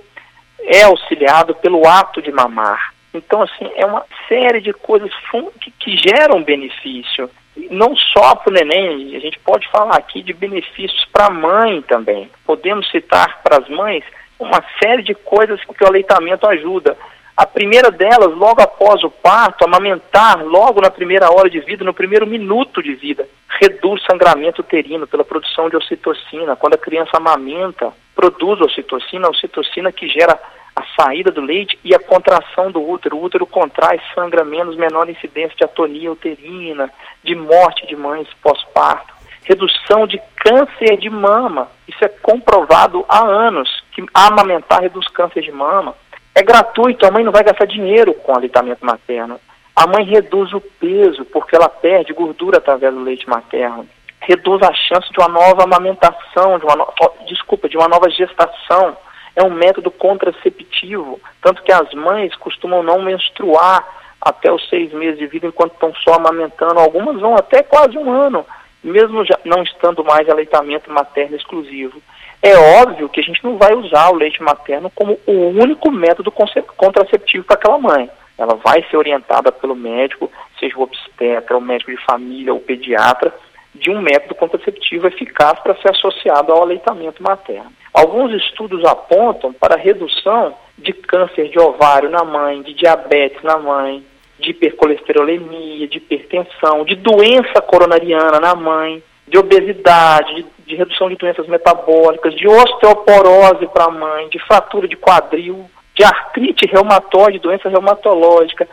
é 0.61 0.83
auxiliado 0.83 1.55
pelo 1.55 1.87
ato 1.87 2.21
de 2.21 2.31
mamar. 2.31 2.93
Então, 3.13 3.41
assim, 3.41 3.69
é 3.75 3.85
uma 3.85 4.05
série 4.27 4.61
de 4.61 4.71
coisas 4.71 5.11
que, 5.59 5.71
que 5.71 5.97
geram 5.97 6.43
benefício. 6.43 7.29
Não 7.69 7.95
só 7.95 8.35
para 8.35 8.51
o 8.51 8.53
neném, 8.53 9.15
a 9.15 9.19
gente 9.19 9.39
pode 9.39 9.67
falar 9.69 9.95
aqui 9.95 10.21
de 10.21 10.33
benefícios 10.33 11.05
para 11.11 11.27
a 11.27 11.29
mãe 11.29 11.81
também. 11.81 12.29
Podemos 12.45 12.89
citar 12.89 13.41
para 13.43 13.57
as 13.57 13.69
mães 13.69 14.03
uma 14.39 14.63
série 14.81 15.03
de 15.03 15.13
coisas 15.13 15.59
que 15.63 15.83
o 15.83 15.87
aleitamento 15.87 16.47
ajuda. 16.47 16.97
A 17.35 17.45
primeira 17.45 17.89
delas, 17.89 18.35
logo 18.35 18.61
após 18.61 19.03
o 19.03 19.09
parto, 19.09 19.63
amamentar 19.63 20.43
logo 20.43 20.81
na 20.81 20.89
primeira 20.89 21.31
hora 21.31 21.49
de 21.49 21.59
vida, 21.61 21.85
no 21.85 21.93
primeiro 21.93 22.27
minuto 22.27 22.83
de 22.83 22.93
vida, 22.95 23.27
reduz 23.61 24.03
sangramento 24.03 24.61
uterino 24.61 25.07
pela 25.07 25.23
produção 25.23 25.69
de 25.69 25.77
ocitocina. 25.77 26.55
Quando 26.57 26.73
a 26.73 26.77
criança 26.77 27.11
amamenta, 27.15 27.93
produz 28.13 28.59
ocitocina, 28.59 29.29
ocitocina 29.29 29.91
que 29.91 30.07
gera 30.07 30.37
a 30.79 31.03
saída 31.03 31.29
do 31.29 31.41
leite 31.41 31.77
e 31.83 31.93
a 31.93 31.99
contração 31.99 32.71
do 32.71 32.81
útero. 32.81 33.17
O 33.17 33.23
útero 33.23 33.45
contrai, 33.45 33.99
sangra 34.15 34.45
menos, 34.45 34.77
menor 34.77 35.09
incidência 35.09 35.55
de 35.57 35.63
atonia 35.65 36.11
uterina, 36.11 36.89
de 37.23 37.35
morte 37.35 37.85
de 37.85 37.95
mães 37.95 38.27
pós-parto, 38.41 39.13
redução 39.43 40.07
de 40.07 40.21
câncer 40.37 40.97
de 40.97 41.09
mama. 41.09 41.67
Isso 41.87 42.03
é 42.03 42.07
comprovado 42.07 43.05
há 43.09 43.23
anos, 43.25 43.69
que 43.91 44.05
amamentar 44.13 44.81
reduz 44.81 45.07
câncer 45.09 45.41
de 45.41 45.51
mama. 45.51 45.95
É 46.33 46.41
gratuito, 46.41 47.05
a 47.05 47.11
mãe 47.11 47.23
não 47.23 47.31
vai 47.31 47.43
gastar 47.43 47.65
dinheiro 47.65 48.13
com 48.13 48.33
aleitamento 48.33 48.85
materno. 48.85 49.39
A 49.75 49.85
mãe 49.85 50.05
reduz 50.05 50.53
o 50.53 50.61
peso, 50.61 51.25
porque 51.25 51.55
ela 51.55 51.67
perde 51.67 52.13
gordura 52.13 52.57
através 52.57 52.93
do 52.93 53.03
leite 53.03 53.27
materno. 53.27 53.87
Reduz 54.21 54.61
a 54.61 54.73
chance 54.73 55.11
de 55.11 55.19
uma 55.19 55.27
nova 55.27 55.63
amamentação, 55.63 56.59
de 56.59 56.65
uma 56.65 56.75
no... 56.75 56.87
desculpa, 57.27 57.67
de 57.67 57.77
uma 57.77 57.87
nova 57.87 58.09
gestação 58.09 58.95
é 59.35 59.43
um 59.43 59.53
método 59.53 59.91
contraceptivo, 59.91 61.19
tanto 61.41 61.63
que 61.63 61.71
as 61.71 61.93
mães 61.93 62.35
costumam 62.35 62.83
não 62.83 63.01
menstruar 63.01 63.85
até 64.21 64.51
os 64.51 64.67
seis 64.69 64.91
meses 64.93 65.17
de 65.17 65.27
vida 65.27 65.47
enquanto 65.47 65.73
estão 65.73 65.93
só 65.95 66.15
amamentando. 66.15 66.79
Algumas 66.79 67.19
vão 67.19 67.35
até 67.35 67.63
quase 67.63 67.97
um 67.97 68.11
ano, 68.11 68.45
mesmo 68.83 69.23
não 69.45 69.63
estando 69.63 70.03
mais 70.03 70.29
aleitamento 70.29 70.91
materno 70.91 71.35
exclusivo. 71.35 72.01
É 72.41 72.55
óbvio 72.81 73.09
que 73.09 73.19
a 73.19 73.23
gente 73.23 73.43
não 73.43 73.57
vai 73.57 73.73
usar 73.73 74.09
o 74.09 74.15
leite 74.15 74.41
materno 74.41 74.89
como 74.95 75.19
o 75.25 75.49
único 75.49 75.91
método 75.91 76.31
contraceptivo 76.31 77.43
para 77.43 77.55
aquela 77.55 77.77
mãe. 77.77 78.09
Ela 78.37 78.55
vai 78.55 78.81
ser 78.89 78.95
orientada 78.95 79.51
pelo 79.51 79.75
médico, 79.75 80.31
seja 80.57 80.77
o 80.77 80.83
obstetra, 80.83 81.57
o 81.57 81.61
médico 81.61 81.91
de 81.91 82.05
família, 82.05 82.53
ou 82.53 82.59
pediatra, 82.61 83.33
de 83.73 83.89
um 83.91 84.01
método 84.01 84.35
contraceptivo 84.35 85.07
eficaz 85.07 85.59
para 85.59 85.75
ser 85.75 85.91
associado 85.91 86.51
ao 86.51 86.63
aleitamento 86.63 87.21
materno. 87.21 87.71
Alguns 87.93 88.33
estudos 88.33 88.83
apontam 88.85 89.53
para 89.53 89.79
redução 89.79 90.53
de 90.77 90.93
câncer 90.93 91.49
de 91.49 91.59
ovário 91.59 92.09
na 92.09 92.23
mãe, 92.23 92.61
de 92.61 92.73
diabetes 92.73 93.41
na 93.43 93.57
mãe, 93.57 94.03
de 94.39 94.51
hipercolesterolemia, 94.51 95.87
de 95.87 95.97
hipertensão, 95.97 96.85
de 96.85 96.95
doença 96.95 97.61
coronariana 97.61 98.39
na 98.39 98.55
mãe, 98.55 99.03
de 99.27 99.37
obesidade, 99.37 100.35
de, 100.35 100.45
de 100.65 100.75
redução 100.75 101.09
de 101.09 101.15
doenças 101.15 101.47
metabólicas, 101.47 102.33
de 102.35 102.47
osteoporose 102.47 103.67
para 103.67 103.85
a 103.85 103.91
mãe, 103.91 104.29
de 104.29 104.39
fratura 104.39 104.87
de 104.87 104.95
quadril, 104.95 105.69
de 105.93 106.03
artrite 106.03 106.65
reumatoide, 106.65 107.39
doença 107.39 107.69
reumatológica. 107.69 108.67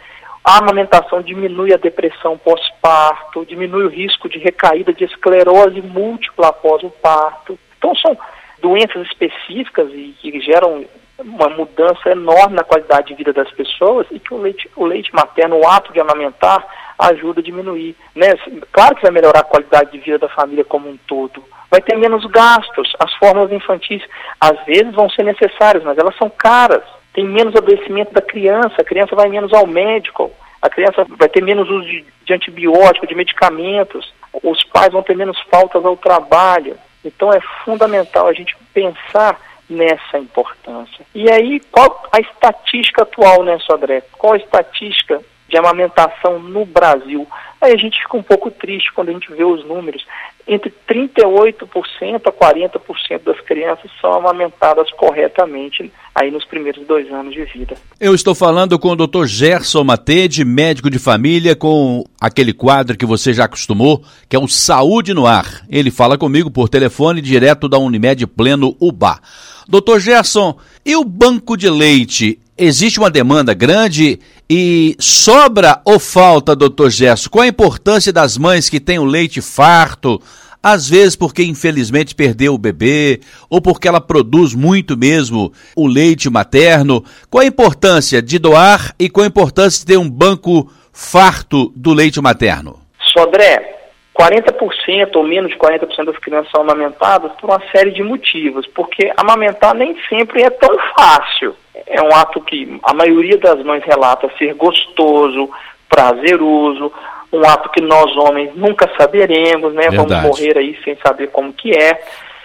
A 0.47 0.59
amamentação 0.59 1.23
diminui 1.23 1.75
a 1.75 1.76
depressão 1.76 2.38
pós-parto, 2.38 3.45
diminui 3.45 3.85
o 3.85 3.88
risco 3.88 4.29
de 4.29 4.38
recaída 4.38 4.93
de 4.93 5.03
esclerose 5.03 5.83
múltipla 5.83 6.50
após 6.50 6.85
o 6.85 6.91
parto. 6.91 7.59
Então, 7.76 7.93
são 7.97 8.17
doenças 8.62 9.09
específicas 9.09 9.91
e 9.93 10.15
que 10.21 10.41
geram 10.41 10.85
uma 11.19 11.49
mudança 11.49 12.11
enorme 12.11 12.55
na 12.55 12.62
qualidade 12.62 13.09
de 13.09 13.15
vida 13.15 13.33
das 13.33 13.50
pessoas 13.50 14.07
e 14.12 14.21
que 14.21 14.33
o 14.33 14.38
leite, 14.38 14.71
o 14.76 14.87
leite 14.87 15.12
materno, 15.12 15.57
o 15.57 15.67
ato 15.67 15.93
de 15.93 15.99
amamentar, 15.99 16.65
ajuda 16.97 17.41
a 17.41 17.43
diminuir. 17.43 17.97
Né? 18.15 18.29
Claro 18.71 18.95
que 18.95 19.03
vai 19.03 19.11
melhorar 19.11 19.41
a 19.41 19.50
qualidade 19.50 19.91
de 19.91 19.99
vida 19.99 20.21
da 20.21 20.29
família 20.29 20.65
como 20.65 20.88
um 20.88 20.97
todo. 21.09 21.43
Vai 21.69 21.81
ter 21.81 21.97
menos 21.97 22.25
gastos. 22.26 22.93
As 23.00 23.12
fórmulas 23.15 23.50
infantis, 23.50 24.00
às 24.41 24.65
vezes, 24.65 24.95
vão 24.95 25.11
ser 25.11 25.25
necessárias, 25.25 25.83
mas 25.83 25.99
elas 25.99 26.17
são 26.17 26.31
caras 26.31 26.85
tem 27.17 27.27
menos 27.27 27.57
adoecimento 27.57 28.13
da 28.13 28.21
criança, 28.21 28.75
a 28.79 28.85
criança 28.85 29.17
vai 29.17 29.27
menos 29.31 29.51
ao 29.55 29.67
médico, 29.67 30.31
a 30.61 30.69
criança 30.69 31.07
vai 31.09 31.31
ter 31.31 31.43
menos 31.43 31.67
uso 31.71 31.87
de, 31.87 32.05
de 32.27 32.35
antibiótico, 32.35 33.07
de 33.07 33.15
medicamentos, 33.15 34.13
os 34.43 34.63
pais 34.65 34.93
vão 34.93 35.03
ter 35.03 35.17
menos 35.17 35.41
faltas 35.51 35.83
ao 35.83 35.97
trabalho. 35.97 36.77
Então 37.03 37.33
é 37.33 37.41
fundamental 37.65 38.29
a 38.29 38.35
gente 38.35 38.55
pensar 38.75 39.41
nessa 39.69 40.19
importância. 40.19 41.07
E 41.15 41.31
aí, 41.31 41.59
qual 41.73 42.07
a 42.13 42.21
estatística 42.21 43.03
atual, 43.03 43.43
né, 43.43 43.59
Sodré? 43.61 44.03
Qual 44.13 44.35
a 44.35 44.37
estatística 44.37 45.19
de 45.57 45.59
amamentação 45.59 46.39
no 46.39 46.67
Brasil? 46.67 47.27
Aí 47.61 47.73
a 47.73 47.77
gente 47.77 47.99
fica 47.99 48.17
um 48.17 48.23
pouco 48.23 48.51
triste 48.51 48.93
quando 48.93 49.09
a 49.09 49.13
gente 49.13 49.33
vê 49.33 49.43
os 49.43 49.65
números 49.65 50.05
entre 50.47 50.73
38% 50.89 52.23
a 52.25 52.33
40% 52.33 53.25
das 53.25 53.41
crianças 53.41 53.91
são 54.01 54.13
amamentadas 54.13 54.89
corretamente 54.93 55.91
aí 56.15 56.31
nos 56.31 56.45
primeiros 56.45 56.87
dois 56.87 57.11
anos 57.11 57.35
de 57.35 57.45
vida. 57.47 57.75
Eu 57.99 58.15
estou 58.15 58.33
falando 58.33 58.79
com 58.79 58.91
o 58.91 58.97
Dr. 58.97 59.25
Gerson 59.25 59.83
Matede, 59.83 60.45
médico 60.45 60.89
de 60.89 61.01
família, 61.01 61.57
com 61.57 62.05
aquele 62.21 62.53
quadro 62.53 62.97
que 62.97 63.05
você 63.05 63.33
já 63.33 63.47
acostumou, 63.47 64.05
que 64.29 64.37
é 64.37 64.39
o 64.39 64.47
Saúde 64.47 65.13
no 65.13 65.27
Ar. 65.27 65.65
Ele 65.69 65.91
fala 65.91 66.17
comigo 66.17 66.51
por 66.51 66.69
telefone 66.69 67.21
direto 67.21 67.69
da 67.69 67.79
Unimed 67.79 68.25
Pleno 68.29 68.77
UBA. 68.79 69.19
Doutor 69.67 69.99
Gerson, 69.99 70.57
e 70.85 70.95
o 70.95 71.03
banco 71.03 71.57
de 71.57 71.69
leite? 71.69 72.39
Existe 72.59 72.99
uma 72.99 73.11
demanda 73.11 73.53
grande 73.53 74.19
e 74.49 74.97
sobra 74.99 75.83
ou 75.85 75.99
falta, 75.99 76.57
doutor 76.57 76.91
Gerson? 76.91 77.29
Qual 77.29 77.43
a 77.45 77.49
importância 77.49 78.11
das 78.11 78.39
mães 78.39 78.71
que 78.71 78.81
têm 78.81 78.99
o 78.99 79.05
leite 79.05 79.43
farto, 79.43 80.23
às 80.63 80.89
vezes 80.89 81.15
porque 81.15 81.45
infelizmente 81.45 82.15
perdeu 82.15 82.55
o 82.55 82.59
bebê, 82.59 83.21
ou 83.51 83.61
porque 83.61 83.87
ela 83.87 84.01
produz 84.01 84.55
muito 84.55 84.97
mesmo 84.97 85.53
o 85.77 85.87
leite 85.87 86.31
materno? 86.31 87.05
Qual 87.29 87.43
a 87.43 87.47
importância 87.47 88.23
de 88.23 88.39
doar 88.39 88.95
e 88.99 89.11
qual 89.11 89.25
a 89.25 89.29
importância 89.29 89.81
de 89.81 89.87
ter 89.87 89.99
um 89.99 90.09
banco 90.09 90.73
farto 90.95 91.71
do 91.77 91.93
leite 91.93 92.19
materno? 92.23 92.81
Sodré, 93.13 93.75
40% 94.19 95.17
ou 95.17 95.23
menos 95.23 95.51
de 95.51 95.59
40% 95.59 96.05
das 96.07 96.19
crianças 96.19 96.51
são 96.51 96.63
amamentadas 96.63 97.33
por 97.33 97.51
uma 97.51 97.63
série 97.71 97.91
de 97.91 98.03
motivos, 98.03 98.67
porque 98.69 99.13
amamentar 99.17 99.75
nem 99.75 99.95
sempre 100.09 100.43
é 100.43 100.51
tão 100.51 100.75
fácil. 100.97 101.55
É 101.87 102.01
um 102.01 102.15
ato 102.15 102.41
que 102.41 102.81
a 102.83 102.95
maioria 102.95 103.37
das 103.37 103.63
mães 103.63 103.85
relata 103.85 104.31
ser 104.39 104.55
gostoso, 104.55 105.51
prazeroso, 105.89 106.91
um 107.31 107.43
ato 107.43 107.69
que 107.69 107.83
nós 107.83 108.17
homens 108.17 108.55
nunca 108.57 108.91
saberemos, 108.97 109.75
né? 109.75 109.91
Verdade. 109.91 109.97
Vamos 109.97 110.23
morrer 110.23 110.57
aí 110.57 110.79
sem 110.83 110.97
saber 110.97 111.29
como 111.29 111.53
que 111.53 111.77
é. 111.77 112.01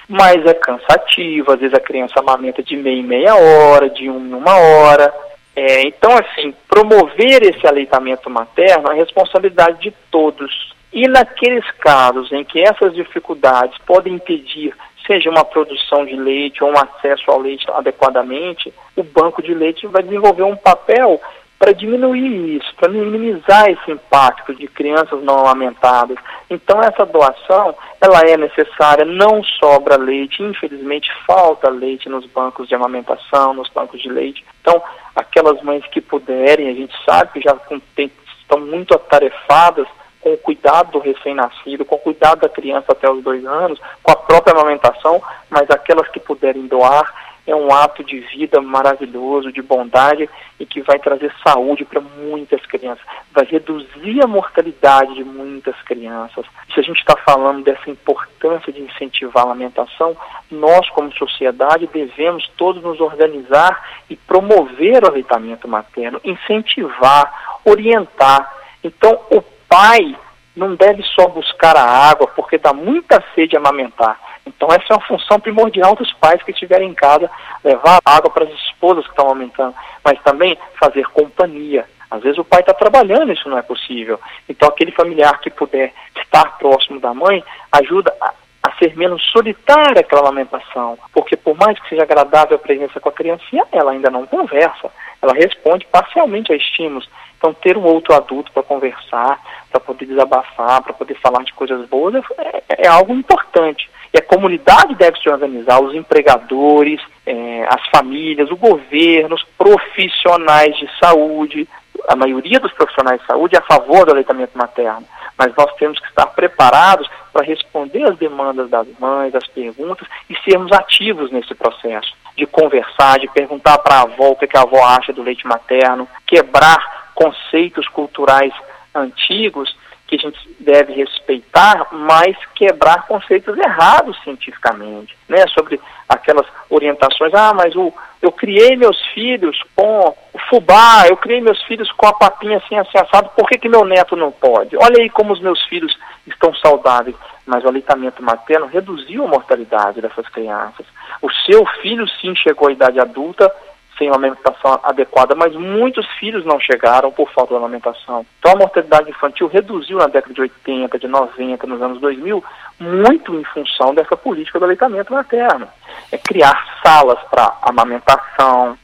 Mas 0.10 0.46
é 0.46 0.54
cansativo, 0.54 1.54
às 1.54 1.60
vezes 1.60 1.74
a 1.74 1.80
criança 1.80 2.20
amamenta 2.20 2.62
de 2.62 2.76
meia 2.76 3.00
em 3.00 3.04
meia 3.04 3.34
hora, 3.34 3.90
de 3.90 4.10
uma 4.10 4.20
em 4.20 4.34
uma 4.34 4.58
hora. 4.58 5.14
É, 5.56 5.84
então, 5.84 6.12
assim, 6.18 6.54
promover 6.68 7.44
esse 7.44 7.66
aleitamento 7.66 8.30
materno 8.30 8.92
é 8.92 8.96
responsabilidade 8.96 9.80
de 9.80 9.92
todos 10.10 10.72
e 10.94 11.08
naqueles 11.08 11.70
casos 11.80 12.32
em 12.32 12.44
que 12.44 12.60
essas 12.60 12.94
dificuldades 12.94 13.78
podem 13.86 14.16
impedir, 14.16 14.76
seja 15.08 15.30
uma 15.30 15.46
produção 15.46 16.06
de 16.06 16.16
leite 16.16 16.64
ou 16.64 16.72
um 16.72 16.78
acesso 16.78 17.32
ao 17.32 17.40
leite 17.40 17.66
adequadamente, 17.72 18.74
o 18.96 19.04
banco 19.04 19.42
de 19.42 19.54
leite 19.54 19.88
vai 19.88 20.04
desenvolver 20.04 20.44
um 20.44 20.56
papel 20.56 21.20
para 21.58 21.74
diminuir 21.74 22.58
isso, 22.58 22.74
para 22.76 22.90
minimizar 22.90 23.70
esse 23.70 23.92
impacto 23.92 24.54
de 24.56 24.68
crianças 24.68 25.24
não 25.24 25.38
amamentadas. 25.38 26.18
Então 26.50 26.82
essa 26.82 27.06
doação, 27.06 27.76
ela 28.02 28.20
é 28.22 28.36
necessária, 28.36 29.06
não 29.06 29.44
sobra 29.44 29.96
leite, 29.96 30.42
infelizmente 30.42 31.12
falta 31.26 31.70
leite 31.70 32.10
nos 32.10 32.26
bancos 32.26 32.68
de 32.68 32.74
amamentação, 32.74 33.54
nos 33.54 33.70
bancos 33.70 34.02
de 34.02 34.10
leite. 34.10 34.44
Então, 34.60 34.82
aquelas 35.16 35.62
mães 35.62 35.86
que 35.88 36.02
puderem, 36.02 36.68
a 36.68 36.74
gente 36.74 36.96
sabe 37.06 37.34
que 37.34 37.42
já 37.42 37.56
estão 37.56 38.60
muito 38.60 38.96
atarefadas 38.96 39.88
com 40.22 40.34
o 40.34 40.38
cuidado 40.38 40.92
do 40.92 41.00
recém-nascido, 41.00 41.84
com 41.84 41.96
o 41.96 42.00
cuidado 42.00 42.42
da 42.42 42.50
criança 42.50 42.92
até 42.92 43.10
os 43.10 43.24
dois 43.24 43.46
anos, 43.46 43.80
com 44.02 44.12
a 44.12 44.16
própria 44.16 44.54
amamentação, 44.54 45.22
mas 45.50 45.70
aquelas 45.70 46.08
que 46.10 46.20
puderem 46.20 46.68
doar, 46.68 47.12
é 47.46 47.56
um 47.56 47.74
ato 47.74 48.04
de 48.04 48.20
vida 48.20 48.62
maravilhoso, 48.62 49.52
de 49.52 49.62
bondade 49.62 50.30
e 50.60 50.66
que 50.66 50.82
vai 50.82 51.00
trazer 51.00 51.34
saúde 51.44 51.84
para 51.84 52.00
muitas 52.00 52.64
crianças, 52.68 53.04
vai 53.34 53.46
reduzir 53.46 54.24
a 54.24 54.28
mortalidade 54.28 55.16
de 55.16 55.24
muitas 55.24 55.76
crianças. 55.82 56.46
Se 56.74 56.80
a 56.80 56.84
gente 56.84 57.00
está 57.00 57.16
falando 57.18 57.64
dessa 57.64 57.90
importância 57.90 58.72
de 58.72 58.82
incentivar 58.82 59.46
a 59.46 59.52
alimentação, 59.52 60.16
nós, 60.52 60.88
como 60.92 61.12
sociedade, 61.14 61.90
devemos 61.92 62.48
todos 62.58 62.84
nos 62.84 63.00
organizar 63.00 64.02
e 64.10 64.16
promover 64.16 65.04
o 65.04 65.08
aleitamento 65.08 65.68
materno, 65.68 66.22
incentivar, 66.24 67.60
orientar. 67.66 68.54
Então, 68.84 69.20
o 69.32 69.42
pai 69.72 70.14
não 70.54 70.76
deve 70.76 71.02
só 71.04 71.30
buscar 71.30 71.78
a 71.78 72.10
água, 72.10 72.28
porque 72.36 72.58
dá 72.58 72.74
muita 72.74 73.24
sede 73.34 73.56
amamentar. 73.56 74.20
Então 74.46 74.68
essa 74.68 74.84
é 74.90 74.94
uma 74.94 75.08
função 75.08 75.40
primordial 75.40 75.96
dos 75.96 76.12
pais 76.14 76.44
que 76.44 76.52
estiverem 76.52 76.90
em 76.90 76.94
casa, 76.94 77.32
levar 77.64 78.00
água 78.04 78.30
para 78.30 78.44
as 78.44 78.52
esposas 78.52 79.06
que 79.06 79.12
estão 79.12 79.28
aumentando, 79.28 79.74
mas 80.04 80.22
também 80.24 80.58
fazer 80.78 81.06
companhia. 81.08 81.86
Às 82.10 82.22
vezes 82.22 82.38
o 82.38 82.44
pai 82.44 82.60
está 82.60 82.74
trabalhando, 82.74 83.32
isso 83.32 83.48
não 83.48 83.58
é 83.58 83.62
possível. 83.62 84.20
Então 84.50 84.68
aquele 84.68 84.92
familiar 84.92 85.40
que 85.40 85.50
puder 85.50 85.94
estar 86.18 86.58
próximo 86.58 87.00
da 87.00 87.14
mãe 87.14 87.42
ajuda 87.72 88.14
a, 88.20 88.34
a 88.64 88.74
ser 88.74 88.98
menos 88.98 89.24
solitária 89.32 90.02
aquela 90.02 90.24
lamentação, 90.24 91.00
porque 91.14 91.38
por 91.38 91.56
mais 91.56 91.80
que 91.80 91.88
seja 91.88 92.04
agradável 92.04 92.58
a 92.58 92.60
presença 92.60 93.00
com 93.00 93.08
a 93.08 93.14
criancinha, 93.14 93.66
ela 93.72 93.92
ainda 93.92 94.10
não 94.10 94.26
conversa, 94.26 94.92
ela 95.22 95.34
responde 95.34 95.86
parcialmente 95.92 96.52
a 96.52 96.56
estímulos. 96.56 97.08
Então, 97.38 97.54
ter 97.54 97.76
um 97.76 97.84
outro 97.84 98.14
adulto 98.14 98.52
para 98.52 98.62
conversar, 98.62 99.40
para 99.72 99.80
poder 99.80 100.06
desabafar, 100.06 100.82
para 100.84 100.94
poder 100.94 101.16
falar 101.16 101.44
de 101.44 101.54
coisas 101.54 101.88
boas, 101.90 102.24
é, 102.38 102.64
é, 102.86 102.88
algo 102.88 103.14
importante. 103.14 103.90
E 104.14 104.18
a 104.18 104.22
comunidade 104.22 104.94
deve 104.96 105.20
se 105.20 105.28
organizar, 105.28 105.82
os 105.82 105.96
empregadores, 105.96 107.02
é, 107.26 107.66
as 107.68 107.88
famílias, 107.88 108.52
o 108.52 108.56
governo, 108.56 109.36
os 109.36 109.44
profissionais 109.58 110.76
de 110.78 110.88
saúde. 111.00 111.68
A 112.08 112.16
maioria 112.16 112.60
dos 112.60 112.74
profissionais 112.74 113.20
de 113.22 113.28
saúde 113.28 113.56
é 113.56 113.60
a 113.60 113.64
favor 113.64 114.06
do 114.06 114.12
aleitamento 114.12 114.56
materno, 114.56 115.08
mas 115.36 115.52
nós 115.56 115.74
temos 115.76 116.00
que 116.00 116.08
estar 116.08 116.28
preparados 116.28 117.10
para 117.34 117.44
responder 117.44 118.04
às 118.04 118.18
demandas 118.18 118.70
das 118.70 118.88
mães, 119.00 119.34
às 119.34 119.48
perguntas 119.48 120.08
e 120.30 120.36
sermos 120.44 120.72
ativos 120.72 121.32
nesse 121.32 121.56
processo 121.56 122.21
de 122.38 122.46
conversar, 122.46 123.20
de 123.20 123.28
perguntar 123.30 123.78
para 123.80 123.96
a 123.96 124.02
avó 124.02 124.30
o 124.30 124.36
que 124.36 124.58
a 124.58 124.62
avó 124.62 124.84
acha 124.84 125.14
do 125.14 125.24
leite 125.24 125.46
materno, 125.46 126.08
quebrar 126.26 127.12
conceitos 127.14 127.88
culturais 127.88 128.54
antigos 128.96 129.76
que 130.12 130.18
a 130.18 130.20
gente 130.30 130.58
deve 130.60 130.92
respeitar, 130.92 131.88
mas 131.92 132.36
quebrar 132.54 133.08
conceitos 133.08 133.58
errados 133.58 134.18
cientificamente, 134.24 135.16
né? 135.30 135.48
Sobre 135.48 135.80
aquelas 136.10 136.46
orientações, 136.70 137.34
ah, 137.34 137.54
mas 137.54 137.74
o, 137.76 137.94
eu 138.22 138.30
criei 138.30 138.76
meus 138.76 139.00
filhos 139.14 139.58
com 139.74 140.14
o 140.34 140.40
fubá, 140.50 141.08
eu 141.08 141.16
criei 141.16 141.40
meus 141.40 141.62
filhos 141.64 141.90
com 141.94 142.08
a 142.08 142.14
papinha 142.14 142.58
assim, 142.58 142.78
assim 142.78 142.98
assado, 142.98 143.30
por 143.38 143.48
que, 143.48 143.58
que 143.58 143.70
meu 143.70 143.86
neto 143.86 144.18
não 144.18 144.32
pode? 144.32 144.76
Olha 144.76 145.02
aí 145.02 145.10
como 145.10 145.32
os 145.32 145.40
meus 145.40 145.64
filhos 145.68 145.98
estão 146.28 146.54
saudáveis, 146.56 147.16
mas 147.52 147.66
o 147.66 147.68
aleitamento 147.68 148.24
materno 148.24 148.66
reduziu 148.66 149.26
a 149.26 149.28
mortalidade 149.28 150.00
dessas 150.00 150.26
crianças. 150.30 150.86
O 151.22 151.30
seu 151.46 151.66
filho 151.82 152.08
sim 152.08 152.34
chegou 152.34 152.70
à 152.70 152.72
idade 152.72 152.98
adulta 152.98 153.54
sem 153.98 154.08
uma 154.08 154.16
alimentação 154.16 154.80
adequada, 154.82 155.36
mas 155.36 155.54
muitos 155.54 156.08
filhos 156.18 156.46
não 156.46 156.62
chegaram 156.62 157.12
por 157.12 157.30
falta 157.34 157.54
de 157.54 157.62
alimentação. 157.62 158.26
Então 158.40 158.54
a 158.54 158.56
mortalidade 158.56 159.10
infantil 159.10 159.48
reduziu 159.48 159.98
na 159.98 160.08
década 160.08 160.34
de 160.34 160.40
80, 160.40 160.98
de 160.98 161.08
90, 161.10 161.68
nos 161.68 161.82
anos 161.82 162.00
2000, 162.00 162.42
muito 162.80 163.36
em 163.36 163.44
função 163.44 163.94
dessa 163.94 164.16
política 164.16 164.58
do 164.58 164.64
aleitamento 164.64 165.12
materno. 165.12 165.68
É 166.10 166.18
criar 166.18 166.80
salas 166.82 167.20
para 167.30 167.58
amamentação, 167.64 168.78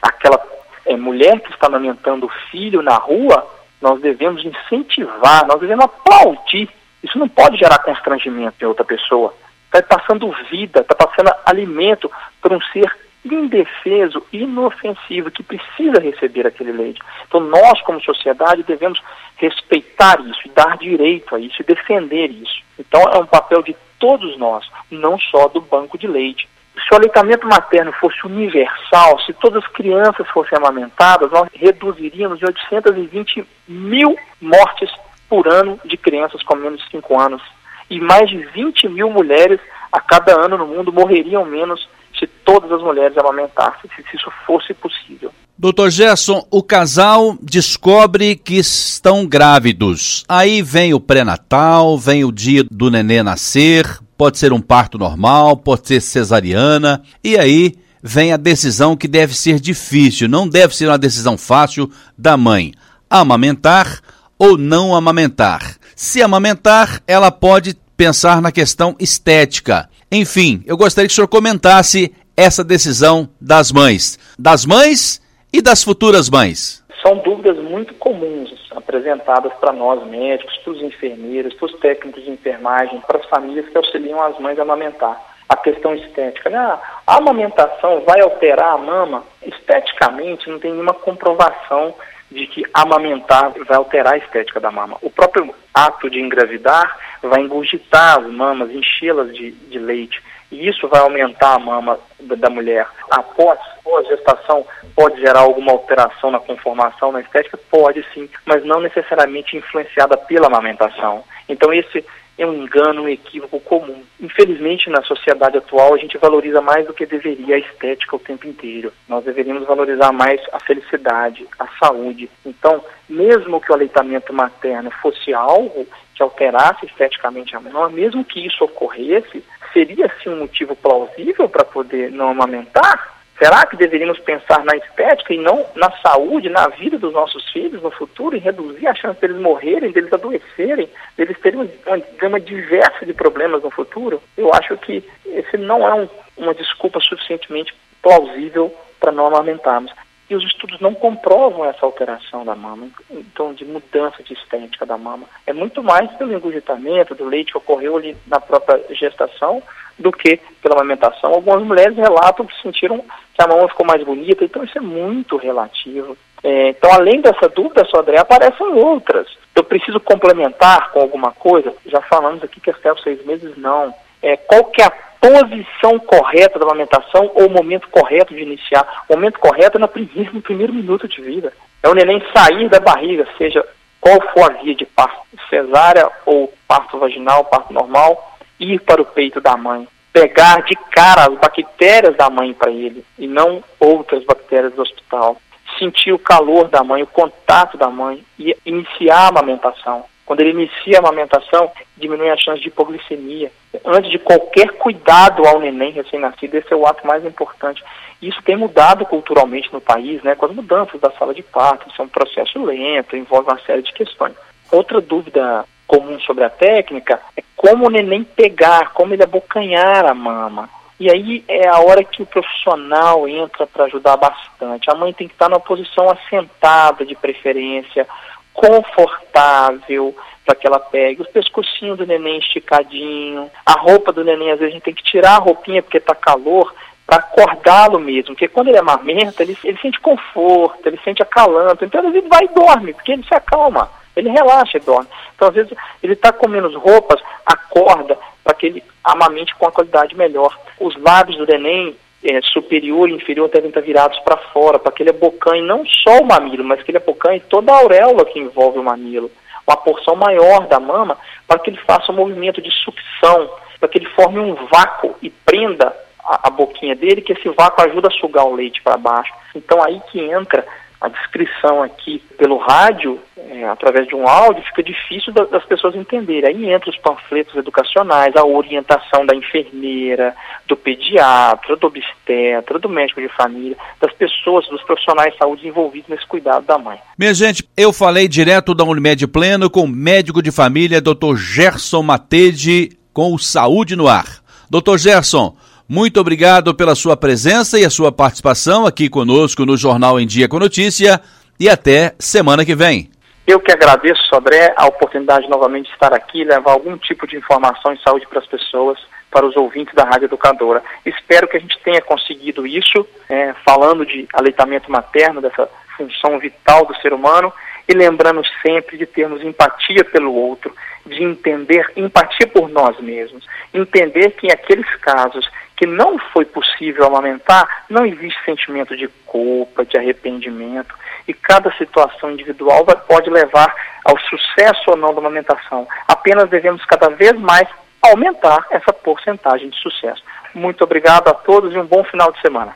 aquela 0.00 0.40
é, 0.86 0.96
mulher 0.96 1.40
que 1.40 1.50
está 1.50 1.66
amamentando 1.66 2.26
o 2.26 2.32
filho 2.52 2.80
na 2.80 2.94
rua, 2.94 3.44
nós 3.82 4.00
devemos 4.00 4.44
incentivar, 4.44 5.44
nós 5.48 5.58
devemos 5.58 5.84
aplaudir. 5.84 6.70
Isso 7.04 7.18
não 7.18 7.28
pode 7.28 7.58
gerar 7.58 7.78
constrangimento 7.78 8.56
em 8.60 8.66
outra 8.66 8.84
pessoa. 8.84 9.34
Está 9.66 9.98
passando 9.98 10.34
vida, 10.50 10.80
está 10.80 10.94
passando 10.94 11.30
alimento 11.44 12.10
para 12.40 12.56
um 12.56 12.60
ser 12.72 12.90
indefeso, 13.24 14.24
inofensivo, 14.32 15.30
que 15.30 15.42
precisa 15.42 16.00
receber 16.00 16.46
aquele 16.46 16.72
leite. 16.72 17.00
Então 17.26 17.40
nós, 17.40 17.80
como 17.82 18.02
sociedade, 18.02 18.62
devemos 18.62 19.00
respeitar 19.36 20.20
isso 20.20 20.48
dar 20.54 20.76
direito 20.78 21.34
a 21.34 21.40
isso 21.40 21.60
e 21.60 21.64
defender 21.64 22.30
isso. 22.30 22.62
Então 22.78 23.00
é 23.02 23.18
um 23.18 23.26
papel 23.26 23.62
de 23.62 23.76
todos 23.98 24.38
nós, 24.38 24.66
não 24.90 25.18
só 25.18 25.48
do 25.48 25.60
banco 25.60 25.98
de 25.98 26.06
leite. 26.06 26.48
Se 26.74 26.92
o 26.92 26.96
aleitamento 26.96 27.46
materno 27.46 27.92
fosse 27.92 28.26
universal, 28.26 29.20
se 29.20 29.32
todas 29.34 29.62
as 29.62 29.70
crianças 29.70 30.28
fossem 30.28 30.58
amamentadas, 30.58 31.30
nós 31.30 31.48
reduziríamos 31.54 32.38
de 32.38 32.46
820 32.46 33.46
mil 33.68 34.16
mortes 34.40 34.90
por 35.28 35.48
ano 35.48 35.78
de 35.84 35.96
crianças 35.96 36.42
com 36.42 36.56
menos 36.56 36.80
de 36.82 36.90
5 36.90 37.20
anos. 37.20 37.42
E 37.90 38.00
mais 38.00 38.28
de 38.28 38.38
20 38.38 38.88
mil 38.88 39.10
mulheres 39.10 39.60
a 39.92 40.00
cada 40.00 40.40
ano 40.40 40.58
no 40.58 40.66
mundo 40.66 40.92
morreriam 40.92 41.44
menos 41.44 41.86
se 42.18 42.26
todas 42.26 42.70
as 42.70 42.80
mulheres 42.80 43.16
amamentassem, 43.18 43.90
se 43.94 44.16
isso 44.16 44.30
fosse 44.46 44.72
possível. 44.74 45.32
Doutor 45.56 45.90
Gerson, 45.90 46.46
o 46.50 46.62
casal 46.62 47.36
descobre 47.40 48.34
que 48.34 48.56
estão 48.56 49.26
grávidos. 49.26 50.24
Aí 50.28 50.62
vem 50.62 50.94
o 50.94 51.00
pré-natal, 51.00 51.96
vem 51.96 52.24
o 52.24 52.32
dia 52.32 52.64
do 52.68 52.90
nenê 52.90 53.22
nascer, 53.22 53.86
pode 54.16 54.38
ser 54.38 54.52
um 54.52 54.60
parto 54.60 54.98
normal, 54.98 55.56
pode 55.56 55.86
ser 55.86 56.00
cesariana, 56.00 57.02
e 57.22 57.38
aí 57.38 57.74
vem 58.02 58.32
a 58.32 58.36
decisão 58.36 58.96
que 58.96 59.06
deve 59.06 59.34
ser 59.34 59.60
difícil, 59.60 60.28
não 60.28 60.48
deve 60.48 60.74
ser 60.74 60.88
uma 60.88 60.98
decisão 60.98 61.38
fácil 61.38 61.90
da 62.18 62.36
mãe: 62.36 62.72
amamentar 63.08 64.00
ou 64.44 64.58
não 64.58 64.94
amamentar. 64.94 65.76
Se 65.96 66.22
amamentar, 66.22 67.00
ela 67.08 67.30
pode 67.30 67.74
pensar 67.96 68.42
na 68.42 68.52
questão 68.52 68.94
estética. 69.00 69.88
Enfim, 70.12 70.62
eu 70.66 70.76
gostaria 70.76 71.08
que 71.08 71.12
o 71.12 71.14
senhor 71.14 71.28
comentasse 71.28 72.14
essa 72.36 72.62
decisão 72.62 73.26
das 73.40 73.72
mães, 73.72 74.18
das 74.38 74.66
mães 74.66 75.22
e 75.50 75.62
das 75.62 75.82
futuras 75.82 76.28
mães. 76.28 76.84
São 77.00 77.16
dúvidas 77.18 77.56
muito 77.56 77.94
comuns 77.94 78.50
apresentadas 78.72 79.52
para 79.54 79.72
nós 79.72 80.06
médicos, 80.08 80.56
para 80.58 80.72
os 80.72 80.82
enfermeiros, 80.82 81.54
para 81.54 81.66
os 81.66 81.80
técnicos 81.80 82.22
de 82.22 82.30
enfermagem, 82.30 83.00
para 83.06 83.20
as 83.20 83.26
famílias 83.26 83.66
que 83.68 83.78
auxiliam 83.78 84.22
as 84.22 84.38
mães 84.38 84.58
a 84.58 84.62
amamentar. 84.62 85.18
A 85.48 85.56
questão 85.56 85.94
estética, 85.94 86.50
né? 86.50 86.58
A 87.06 87.16
amamentação 87.16 88.02
vai 88.06 88.20
alterar 88.20 88.74
a 88.74 88.78
mama? 88.78 89.24
Esteticamente, 89.42 90.48
não 90.48 90.58
tem 90.58 90.72
nenhuma 90.72 90.94
comprovação 90.94 91.94
de 92.34 92.46
que 92.48 92.64
amamentar 92.74 93.52
vai 93.66 93.76
alterar 93.76 94.14
a 94.14 94.18
estética 94.18 94.58
da 94.58 94.70
mama. 94.70 94.98
O 95.00 95.08
próprio 95.08 95.54
ato 95.72 96.10
de 96.10 96.20
engravidar 96.20 96.98
vai 97.22 97.40
engurgitar 97.40 98.18
as 98.18 98.26
mamas, 98.26 98.70
enchê-las 98.70 99.32
de, 99.32 99.52
de 99.52 99.78
leite. 99.78 100.20
E 100.50 100.68
isso 100.68 100.88
vai 100.88 101.00
aumentar 101.00 101.54
a 101.54 101.58
mama 101.58 101.98
da, 102.20 102.50
mulher. 102.50 102.86
Após 103.10 103.58
a 103.58 104.02
gestação, 104.02 104.66
pode 104.94 105.20
gerar 105.20 105.40
alguma 105.40 105.72
alteração 105.72 106.30
na 106.30 106.40
conformação, 106.40 107.12
na 107.12 107.20
estética? 107.20 107.58
Pode 107.70 108.04
sim, 108.12 108.28
mas 108.44 108.64
não 108.64 108.80
necessariamente 108.80 109.56
influenciada 109.56 110.16
pela 110.16 110.48
amamentação. 110.48 111.24
Então, 111.48 111.72
esse 111.72 112.04
é 112.36 112.46
um 112.46 112.54
engano, 112.54 113.02
um 113.02 113.08
equívoco 113.08 113.60
comum. 113.60 114.02
Infelizmente, 114.20 114.90
na 114.90 115.02
sociedade 115.02 115.56
atual, 115.56 115.94
a 115.94 115.98
gente 115.98 116.18
valoriza 116.18 116.60
mais 116.60 116.86
do 116.86 116.92
que 116.92 117.06
deveria 117.06 117.56
a 117.56 117.58
estética 117.58 118.16
o 118.16 118.18
tempo 118.18 118.46
inteiro. 118.46 118.92
Nós 119.08 119.24
deveríamos 119.24 119.66
valorizar 119.66 120.12
mais 120.12 120.40
a 120.52 120.58
felicidade, 120.58 121.46
a 121.58 121.66
saúde. 121.78 122.28
Então, 122.44 122.84
mesmo 123.08 123.60
que 123.60 123.70
o 123.70 123.74
aleitamento 123.74 124.32
materno 124.32 124.90
fosse 125.02 125.32
algo 125.32 125.86
que 126.14 126.22
alterasse 126.22 126.86
esteticamente 126.86 127.56
a 127.56 127.60
mama, 127.60 127.88
mesmo 127.88 128.24
que 128.24 128.44
isso 128.44 128.64
ocorresse, 128.64 129.44
seria 129.72 130.10
sim 130.22 130.30
um 130.30 130.40
motivo 130.40 130.74
plausível 130.74 131.48
para 131.48 131.64
poder 131.64 132.10
não 132.10 132.30
amamentar? 132.30 133.13
Será 133.38 133.66
que 133.66 133.76
deveríamos 133.76 134.18
pensar 134.20 134.64
na 134.64 134.76
estética 134.76 135.34
e 135.34 135.38
não 135.38 135.66
na 135.74 135.90
saúde, 135.98 136.48
na 136.48 136.68
vida 136.68 136.98
dos 136.98 137.12
nossos 137.12 137.50
filhos 137.50 137.82
no 137.82 137.90
futuro 137.90 138.36
e 138.36 138.40
reduzir 138.40 138.86
a 138.86 138.94
chance 138.94 139.20
deles 139.20 139.38
morrerem, 139.38 139.90
deles 139.90 140.12
adoecerem, 140.12 140.88
deles 141.16 141.38
terem 141.40 141.68
uma 141.86 141.98
gama 142.16 142.38
diversa 142.38 143.04
de 143.04 143.12
problemas 143.12 143.62
no 143.62 143.70
futuro? 143.70 144.22
Eu 144.36 144.52
acho 144.54 144.76
que 144.78 145.02
esse 145.26 145.56
não 145.56 145.86
é 145.86 145.94
um, 145.94 146.08
uma 146.36 146.54
desculpa 146.54 147.00
suficientemente 147.00 147.74
plausível 148.00 148.72
para 149.00 149.10
não 149.10 149.26
amamentarmos. 149.26 149.92
E 150.28 150.34
os 150.34 150.42
estudos 150.44 150.80
não 150.80 150.94
comprovam 150.94 151.64
essa 151.66 151.84
alteração 151.84 152.44
da 152.44 152.54
mama, 152.54 152.88
então 153.10 153.52
de 153.52 153.64
mudança 153.64 154.22
de 154.22 154.32
estética 154.32 154.86
da 154.86 154.96
mama. 154.96 155.26
É 155.46 155.52
muito 155.52 155.82
mais 155.82 156.10
pelo 156.12 156.32
engurgitamento 156.32 157.14
do 157.14 157.26
leite 157.26 157.52
que 157.52 157.58
ocorreu 157.58 157.96
ali 157.96 158.16
na 158.26 158.40
própria 158.40 158.82
gestação 158.94 159.62
do 159.98 160.10
que 160.10 160.40
pela 160.62 160.76
amamentação. 160.76 161.32
Algumas 161.32 161.62
mulheres 161.62 161.96
relatam 161.96 162.46
que 162.46 162.62
sentiram 162.62 163.04
que 163.34 163.42
a 163.42 163.46
mama 163.46 163.68
ficou 163.68 163.86
mais 163.86 164.02
bonita, 164.02 164.44
então 164.44 164.64
isso 164.64 164.78
é 164.78 164.80
muito 164.80 165.36
relativo. 165.36 166.16
É, 166.42 166.70
então, 166.70 166.92
além 166.92 167.20
dessa 167.20 167.48
dúvida, 167.48 167.84
só 167.86 168.00
André, 168.00 168.18
aparecem 168.18 168.66
outras. 168.66 169.26
Eu 169.54 169.64
preciso 169.64 169.98
complementar 170.00 170.90
com 170.90 171.00
alguma 171.00 171.32
coisa? 171.32 171.72
Já 171.86 172.00
falamos 172.02 172.42
aqui 172.42 172.60
que 172.60 172.70
até 172.70 172.92
os 172.92 173.02
seis 173.02 173.24
meses 173.24 173.56
não. 173.56 173.94
É, 174.22 174.36
qual 174.36 174.64
que 174.64 174.82
é 174.82 174.86
a 174.86 174.90
posição 175.24 175.98
correta 175.98 176.58
da 176.58 176.66
amamentação 176.66 177.30
ou 177.34 177.46
o 177.46 177.50
momento 177.50 177.88
correto 177.88 178.34
de 178.34 178.42
iniciar. 178.42 179.04
O 179.08 179.14
momento 179.14 179.38
correto 179.38 179.78
é 179.78 179.80
no 179.80 179.88
primeiro, 179.88 180.34
no 180.34 180.42
primeiro 180.42 180.74
minuto 180.74 181.08
de 181.08 181.22
vida. 181.22 181.50
É 181.82 181.88
o 181.88 181.94
neném 181.94 182.22
sair 182.34 182.68
da 182.68 182.78
barriga, 182.78 183.26
seja 183.38 183.66
qual 184.00 184.20
for 184.34 184.50
a 184.50 184.62
via 184.62 184.74
de 184.74 184.84
parto, 184.84 185.22
cesárea 185.48 186.10
ou 186.26 186.52
parto 186.68 186.98
vaginal, 186.98 187.46
parto 187.46 187.72
normal, 187.72 188.36
ir 188.60 188.80
para 188.80 189.00
o 189.00 189.06
peito 189.06 189.40
da 189.40 189.56
mãe. 189.56 189.88
Pegar 190.12 190.62
de 190.62 190.76
cara 190.92 191.22
as 191.22 191.38
bactérias 191.38 192.14
da 192.16 192.28
mãe 192.28 192.52
para 192.52 192.70
ele 192.70 193.04
e 193.18 193.26
não 193.26 193.64
outras 193.80 194.22
bactérias 194.24 194.74
do 194.74 194.82
hospital. 194.82 195.38
Sentir 195.78 196.12
o 196.12 196.18
calor 196.18 196.68
da 196.68 196.84
mãe, 196.84 197.02
o 197.02 197.06
contato 197.06 197.78
da 197.78 197.88
mãe 197.88 198.22
e 198.38 198.54
iniciar 198.64 199.20
a 199.20 199.28
amamentação. 199.28 200.04
Quando 200.26 200.40
ele 200.40 200.50
inicia 200.50 200.96
a 200.96 201.00
amamentação, 201.00 201.70
diminui 201.96 202.30
a 202.30 202.36
chance 202.36 202.60
de 202.60 202.68
hipoglicemia. 202.68 203.52
Antes 203.84 204.10
de 204.10 204.18
qualquer 204.18 204.72
cuidado 204.72 205.46
ao 205.46 205.60
neném 205.60 205.92
recém-nascido, 205.92 206.56
esse 206.56 206.72
é 206.72 206.76
o 206.76 206.86
ato 206.86 207.06
mais 207.06 207.24
importante. 207.24 207.84
Isso 208.22 208.42
tem 208.42 208.56
mudado 208.56 209.04
culturalmente 209.04 209.70
no 209.72 209.80
país, 209.80 210.22
né, 210.22 210.34
com 210.34 210.46
as 210.46 210.54
mudanças 210.54 210.98
da 211.00 211.10
sala 211.10 211.34
de 211.34 211.42
parto. 211.42 211.88
Isso 211.88 212.00
é 212.00 212.04
um 212.04 212.08
processo 212.08 212.64
lento, 212.64 213.16
envolve 213.16 213.50
uma 213.50 213.60
série 213.60 213.82
de 213.82 213.92
questões. 213.92 214.34
Outra 214.72 215.00
dúvida 215.00 215.64
comum 215.86 216.18
sobre 216.20 216.44
a 216.44 216.50
técnica 216.50 217.20
é 217.36 217.42
como 217.54 217.86
o 217.86 217.90
neném 217.90 218.24
pegar, 218.24 218.92
como 218.92 219.12
ele 219.12 219.22
abocanhar 219.22 220.06
a 220.06 220.14
mama. 220.14 220.70
E 220.98 221.10
aí 221.10 221.44
é 221.48 221.68
a 221.68 221.80
hora 221.80 222.04
que 222.04 222.22
o 222.22 222.26
profissional 222.26 223.28
entra 223.28 223.66
para 223.66 223.84
ajudar 223.84 224.16
bastante. 224.16 224.90
A 224.90 224.94
mãe 224.94 225.12
tem 225.12 225.26
que 225.26 225.34
estar 225.34 225.48
numa 225.48 225.60
posição 225.60 226.08
assentada 226.08 227.04
de 227.04 227.14
preferência, 227.14 228.06
confortável 228.54 230.16
para 230.46 230.54
que 230.54 230.66
ela 230.66 230.78
pegue, 230.78 231.22
o 231.22 231.26
pescocinho 231.26 231.96
do 231.96 232.06
neném 232.06 232.38
esticadinho, 232.38 233.50
a 233.66 233.72
roupa 233.80 234.12
do 234.12 234.24
neném, 234.24 234.52
às 234.52 234.58
vezes 234.58 234.72
a 234.72 234.74
gente 234.74 234.84
tem 234.84 234.94
que 234.94 235.02
tirar 235.02 235.36
a 235.36 235.38
roupinha 235.38 235.82
porque 235.82 235.98
está 235.98 236.14
calor, 236.14 236.72
para 237.06 237.18
acordá-lo 237.18 237.98
mesmo, 237.98 238.28
porque 238.34 238.48
quando 238.48 238.68
ele 238.68 238.78
amamenta, 238.78 239.42
ele, 239.42 239.56
ele 239.62 239.78
sente 239.78 240.00
conforto, 240.00 240.86
ele 240.86 240.98
sente 241.04 241.22
acalanto, 241.22 241.84
então 241.84 242.10
vezes 242.10 242.28
vai 242.28 242.44
e 242.44 242.48
dorme, 242.48 242.94
porque 242.94 243.12
ele 243.12 243.24
se 243.24 243.34
acalma, 243.34 243.90
ele 244.16 244.30
relaxa 244.30 244.78
e 244.78 244.80
dorme. 244.80 245.08
Então 245.34 245.48
às 245.48 245.54
vezes 245.54 245.72
ele 246.02 246.14
está 246.14 246.32
com 246.32 246.48
menos 246.48 246.74
roupas, 246.74 247.20
acorda 247.44 248.16
para 248.42 248.54
que 248.54 248.66
ele 248.66 248.84
amamente 249.02 249.54
com 249.54 249.66
a 249.66 249.72
qualidade 249.72 250.16
melhor. 250.16 250.56
Os 250.80 250.96
lábios 250.96 251.36
do 251.36 251.46
neném, 251.46 251.94
é, 252.24 252.40
superior 252.42 253.08
e 253.08 253.14
inferior 253.14 253.48
devem 253.48 253.68
estar 253.68 253.82
virados 253.82 254.18
para 254.20 254.36
fora, 254.36 254.78
para 254.78 254.90
que 254.92 255.02
ele 255.02 255.10
abocanhe 255.10 255.62
não 255.62 255.84
só 255.86 256.20
o 256.20 256.26
mamilo, 256.26 256.64
mas 256.64 256.82
que 256.82 256.90
ele 256.90 256.98
abocanhe 256.98 257.40
toda 257.40 257.72
a 257.72 257.76
auréola 257.76 258.24
que 258.24 258.38
envolve 258.38 258.78
o 258.78 258.82
mamilo, 258.82 259.30
uma 259.66 259.76
porção 259.76 260.16
maior 260.16 260.66
da 260.66 260.80
mama, 260.80 261.18
para 261.46 261.58
que 261.58 261.70
ele 261.70 261.78
faça 261.86 262.10
um 262.10 262.16
movimento 262.16 262.62
de 262.62 262.70
sucção, 262.70 263.50
para 263.78 263.88
que 263.88 263.98
ele 263.98 264.08
forme 264.10 264.38
um 264.40 264.54
vácuo 264.72 265.14
e 265.20 265.28
prenda 265.28 265.94
a, 266.24 266.48
a 266.48 266.50
boquinha 266.50 266.96
dele, 266.96 267.20
que 267.20 267.32
esse 267.32 267.48
vácuo 267.50 267.84
ajuda 267.84 268.08
a 268.08 268.18
sugar 268.18 268.46
o 268.46 268.54
leite 268.54 268.82
para 268.82 268.96
baixo. 268.96 269.32
Então 269.54 269.82
aí 269.82 270.00
que 270.10 270.20
entra 270.20 270.66
a 271.00 271.08
descrição 271.08 271.82
aqui 271.82 272.22
pelo 272.38 272.56
rádio, 272.56 273.20
é, 273.36 273.64
através 273.68 274.06
de 274.06 274.14
um 274.14 274.26
áudio, 274.26 274.62
fica 274.64 274.82
difícil 274.82 275.32
da, 275.32 275.44
das 275.44 275.64
pessoas 275.66 275.94
entenderem. 275.94 276.48
Aí 276.48 276.72
entra 276.72 276.88
os 276.88 276.96
panfletos 276.98 277.54
educacionais, 277.56 278.34
a 278.36 278.44
orientação 278.44 279.26
da 279.26 279.34
enfermeira, 279.34 280.34
do 280.66 280.76
pediatra, 280.76 281.76
do 281.76 281.86
obstetra, 281.86 282.78
do 282.78 282.88
médico 282.88 283.20
de 283.20 283.28
família, 283.28 283.76
das 284.00 284.12
pessoas, 284.14 284.66
dos 284.68 284.82
profissionais 284.82 285.32
de 285.32 285.38
saúde 285.38 285.68
envolvidos 285.68 286.08
nesse 286.08 286.26
cuidado 286.26 286.64
da 286.64 286.78
mãe. 286.78 286.98
Minha 287.18 287.34
gente, 287.34 287.68
eu 287.76 287.92
falei 287.92 288.26
direto 288.26 288.74
da 288.74 288.84
Unimed 288.84 289.26
Pleno 289.26 289.68
com 289.68 289.82
o 289.82 289.88
médico 289.88 290.42
de 290.42 290.50
família, 290.50 291.00
Dr. 291.00 291.36
Gerson 291.36 292.02
Matede, 292.02 292.96
com 293.12 293.34
o 293.34 293.38
Saúde 293.38 293.94
no 293.94 294.08
Ar. 294.08 294.42
Dr. 294.70 294.96
Gerson, 294.96 295.54
muito 295.88 296.18
obrigado 296.18 296.74
pela 296.74 296.94
sua 296.94 297.16
presença 297.16 297.78
e 297.78 297.84
a 297.84 297.90
sua 297.90 298.10
participação 298.10 298.86
aqui 298.86 299.08
conosco 299.08 299.66
no 299.66 299.76
Jornal 299.76 300.18
em 300.18 300.26
Dia 300.26 300.48
com 300.48 300.58
Notícia 300.58 301.20
e 301.60 301.68
até 301.68 302.14
semana 302.18 302.64
que 302.64 302.74
vem. 302.74 303.10
Eu 303.46 303.60
que 303.60 303.70
agradeço, 303.70 304.22
Sodré, 304.28 304.72
a 304.74 304.86
oportunidade 304.86 305.46
novamente 305.50 305.88
de 305.88 305.92
estar 305.92 306.14
aqui 306.14 306.40
e 306.40 306.44
levar 306.44 306.72
algum 306.72 306.96
tipo 306.96 307.26
de 307.26 307.36
informação 307.36 307.92
em 307.92 307.98
saúde 307.98 308.26
para 308.26 308.38
as 308.38 308.46
pessoas, 308.46 308.98
para 309.30 309.44
os 309.44 309.54
ouvintes 309.56 309.94
da 309.94 310.04
Rádio 310.04 310.24
Educadora. 310.24 310.82
Espero 311.04 311.46
que 311.46 311.58
a 311.58 311.60
gente 311.60 311.78
tenha 311.84 312.00
conseguido 312.00 312.66
isso, 312.66 313.06
é, 313.28 313.52
falando 313.62 314.06
de 314.06 314.26
aleitamento 314.32 314.90
materno, 314.90 315.42
dessa 315.42 315.68
função 315.98 316.38
vital 316.38 316.86
do 316.86 316.96
ser 316.96 317.12
humano, 317.12 317.52
e 317.88 317.94
lembrando 317.94 318.42
sempre 318.62 318.96
de 318.96 319.06
termos 319.06 319.42
empatia 319.42 320.04
pelo 320.04 320.34
outro, 320.34 320.74
de 321.04 321.22
entender 321.22 321.90
empatia 321.96 322.46
por 322.46 322.68
nós 322.68 322.98
mesmos, 323.00 323.46
entender 323.72 324.30
que 324.30 324.46
em 324.46 324.52
aqueles 324.52 324.88
casos 324.96 325.48
que 325.76 325.86
não 325.86 326.18
foi 326.32 326.44
possível 326.44 327.04
amamentar, 327.04 327.84
não 327.90 328.06
existe 328.06 328.42
sentimento 328.44 328.96
de 328.96 329.08
culpa, 329.26 329.84
de 329.84 329.98
arrependimento, 329.98 330.94
e 331.26 331.34
cada 331.34 331.72
situação 331.72 332.30
individual 332.30 332.84
vai, 332.84 332.96
pode 332.96 333.28
levar 333.28 333.74
ao 334.04 334.18
sucesso 334.20 334.82
ou 334.90 334.96
não 334.96 335.12
da 335.12 335.20
amamentação. 335.20 335.86
Apenas 336.06 336.48
devemos 336.48 336.84
cada 336.84 337.08
vez 337.08 337.32
mais 337.32 337.68
aumentar 338.00 338.66
essa 338.70 338.92
porcentagem 338.92 339.70
de 339.70 339.76
sucesso. 339.78 340.22
Muito 340.54 340.84
obrigado 340.84 341.28
a 341.28 341.34
todos 341.34 341.74
e 341.74 341.78
um 341.78 341.86
bom 341.86 342.04
final 342.04 342.30
de 342.30 342.40
semana. 342.40 342.72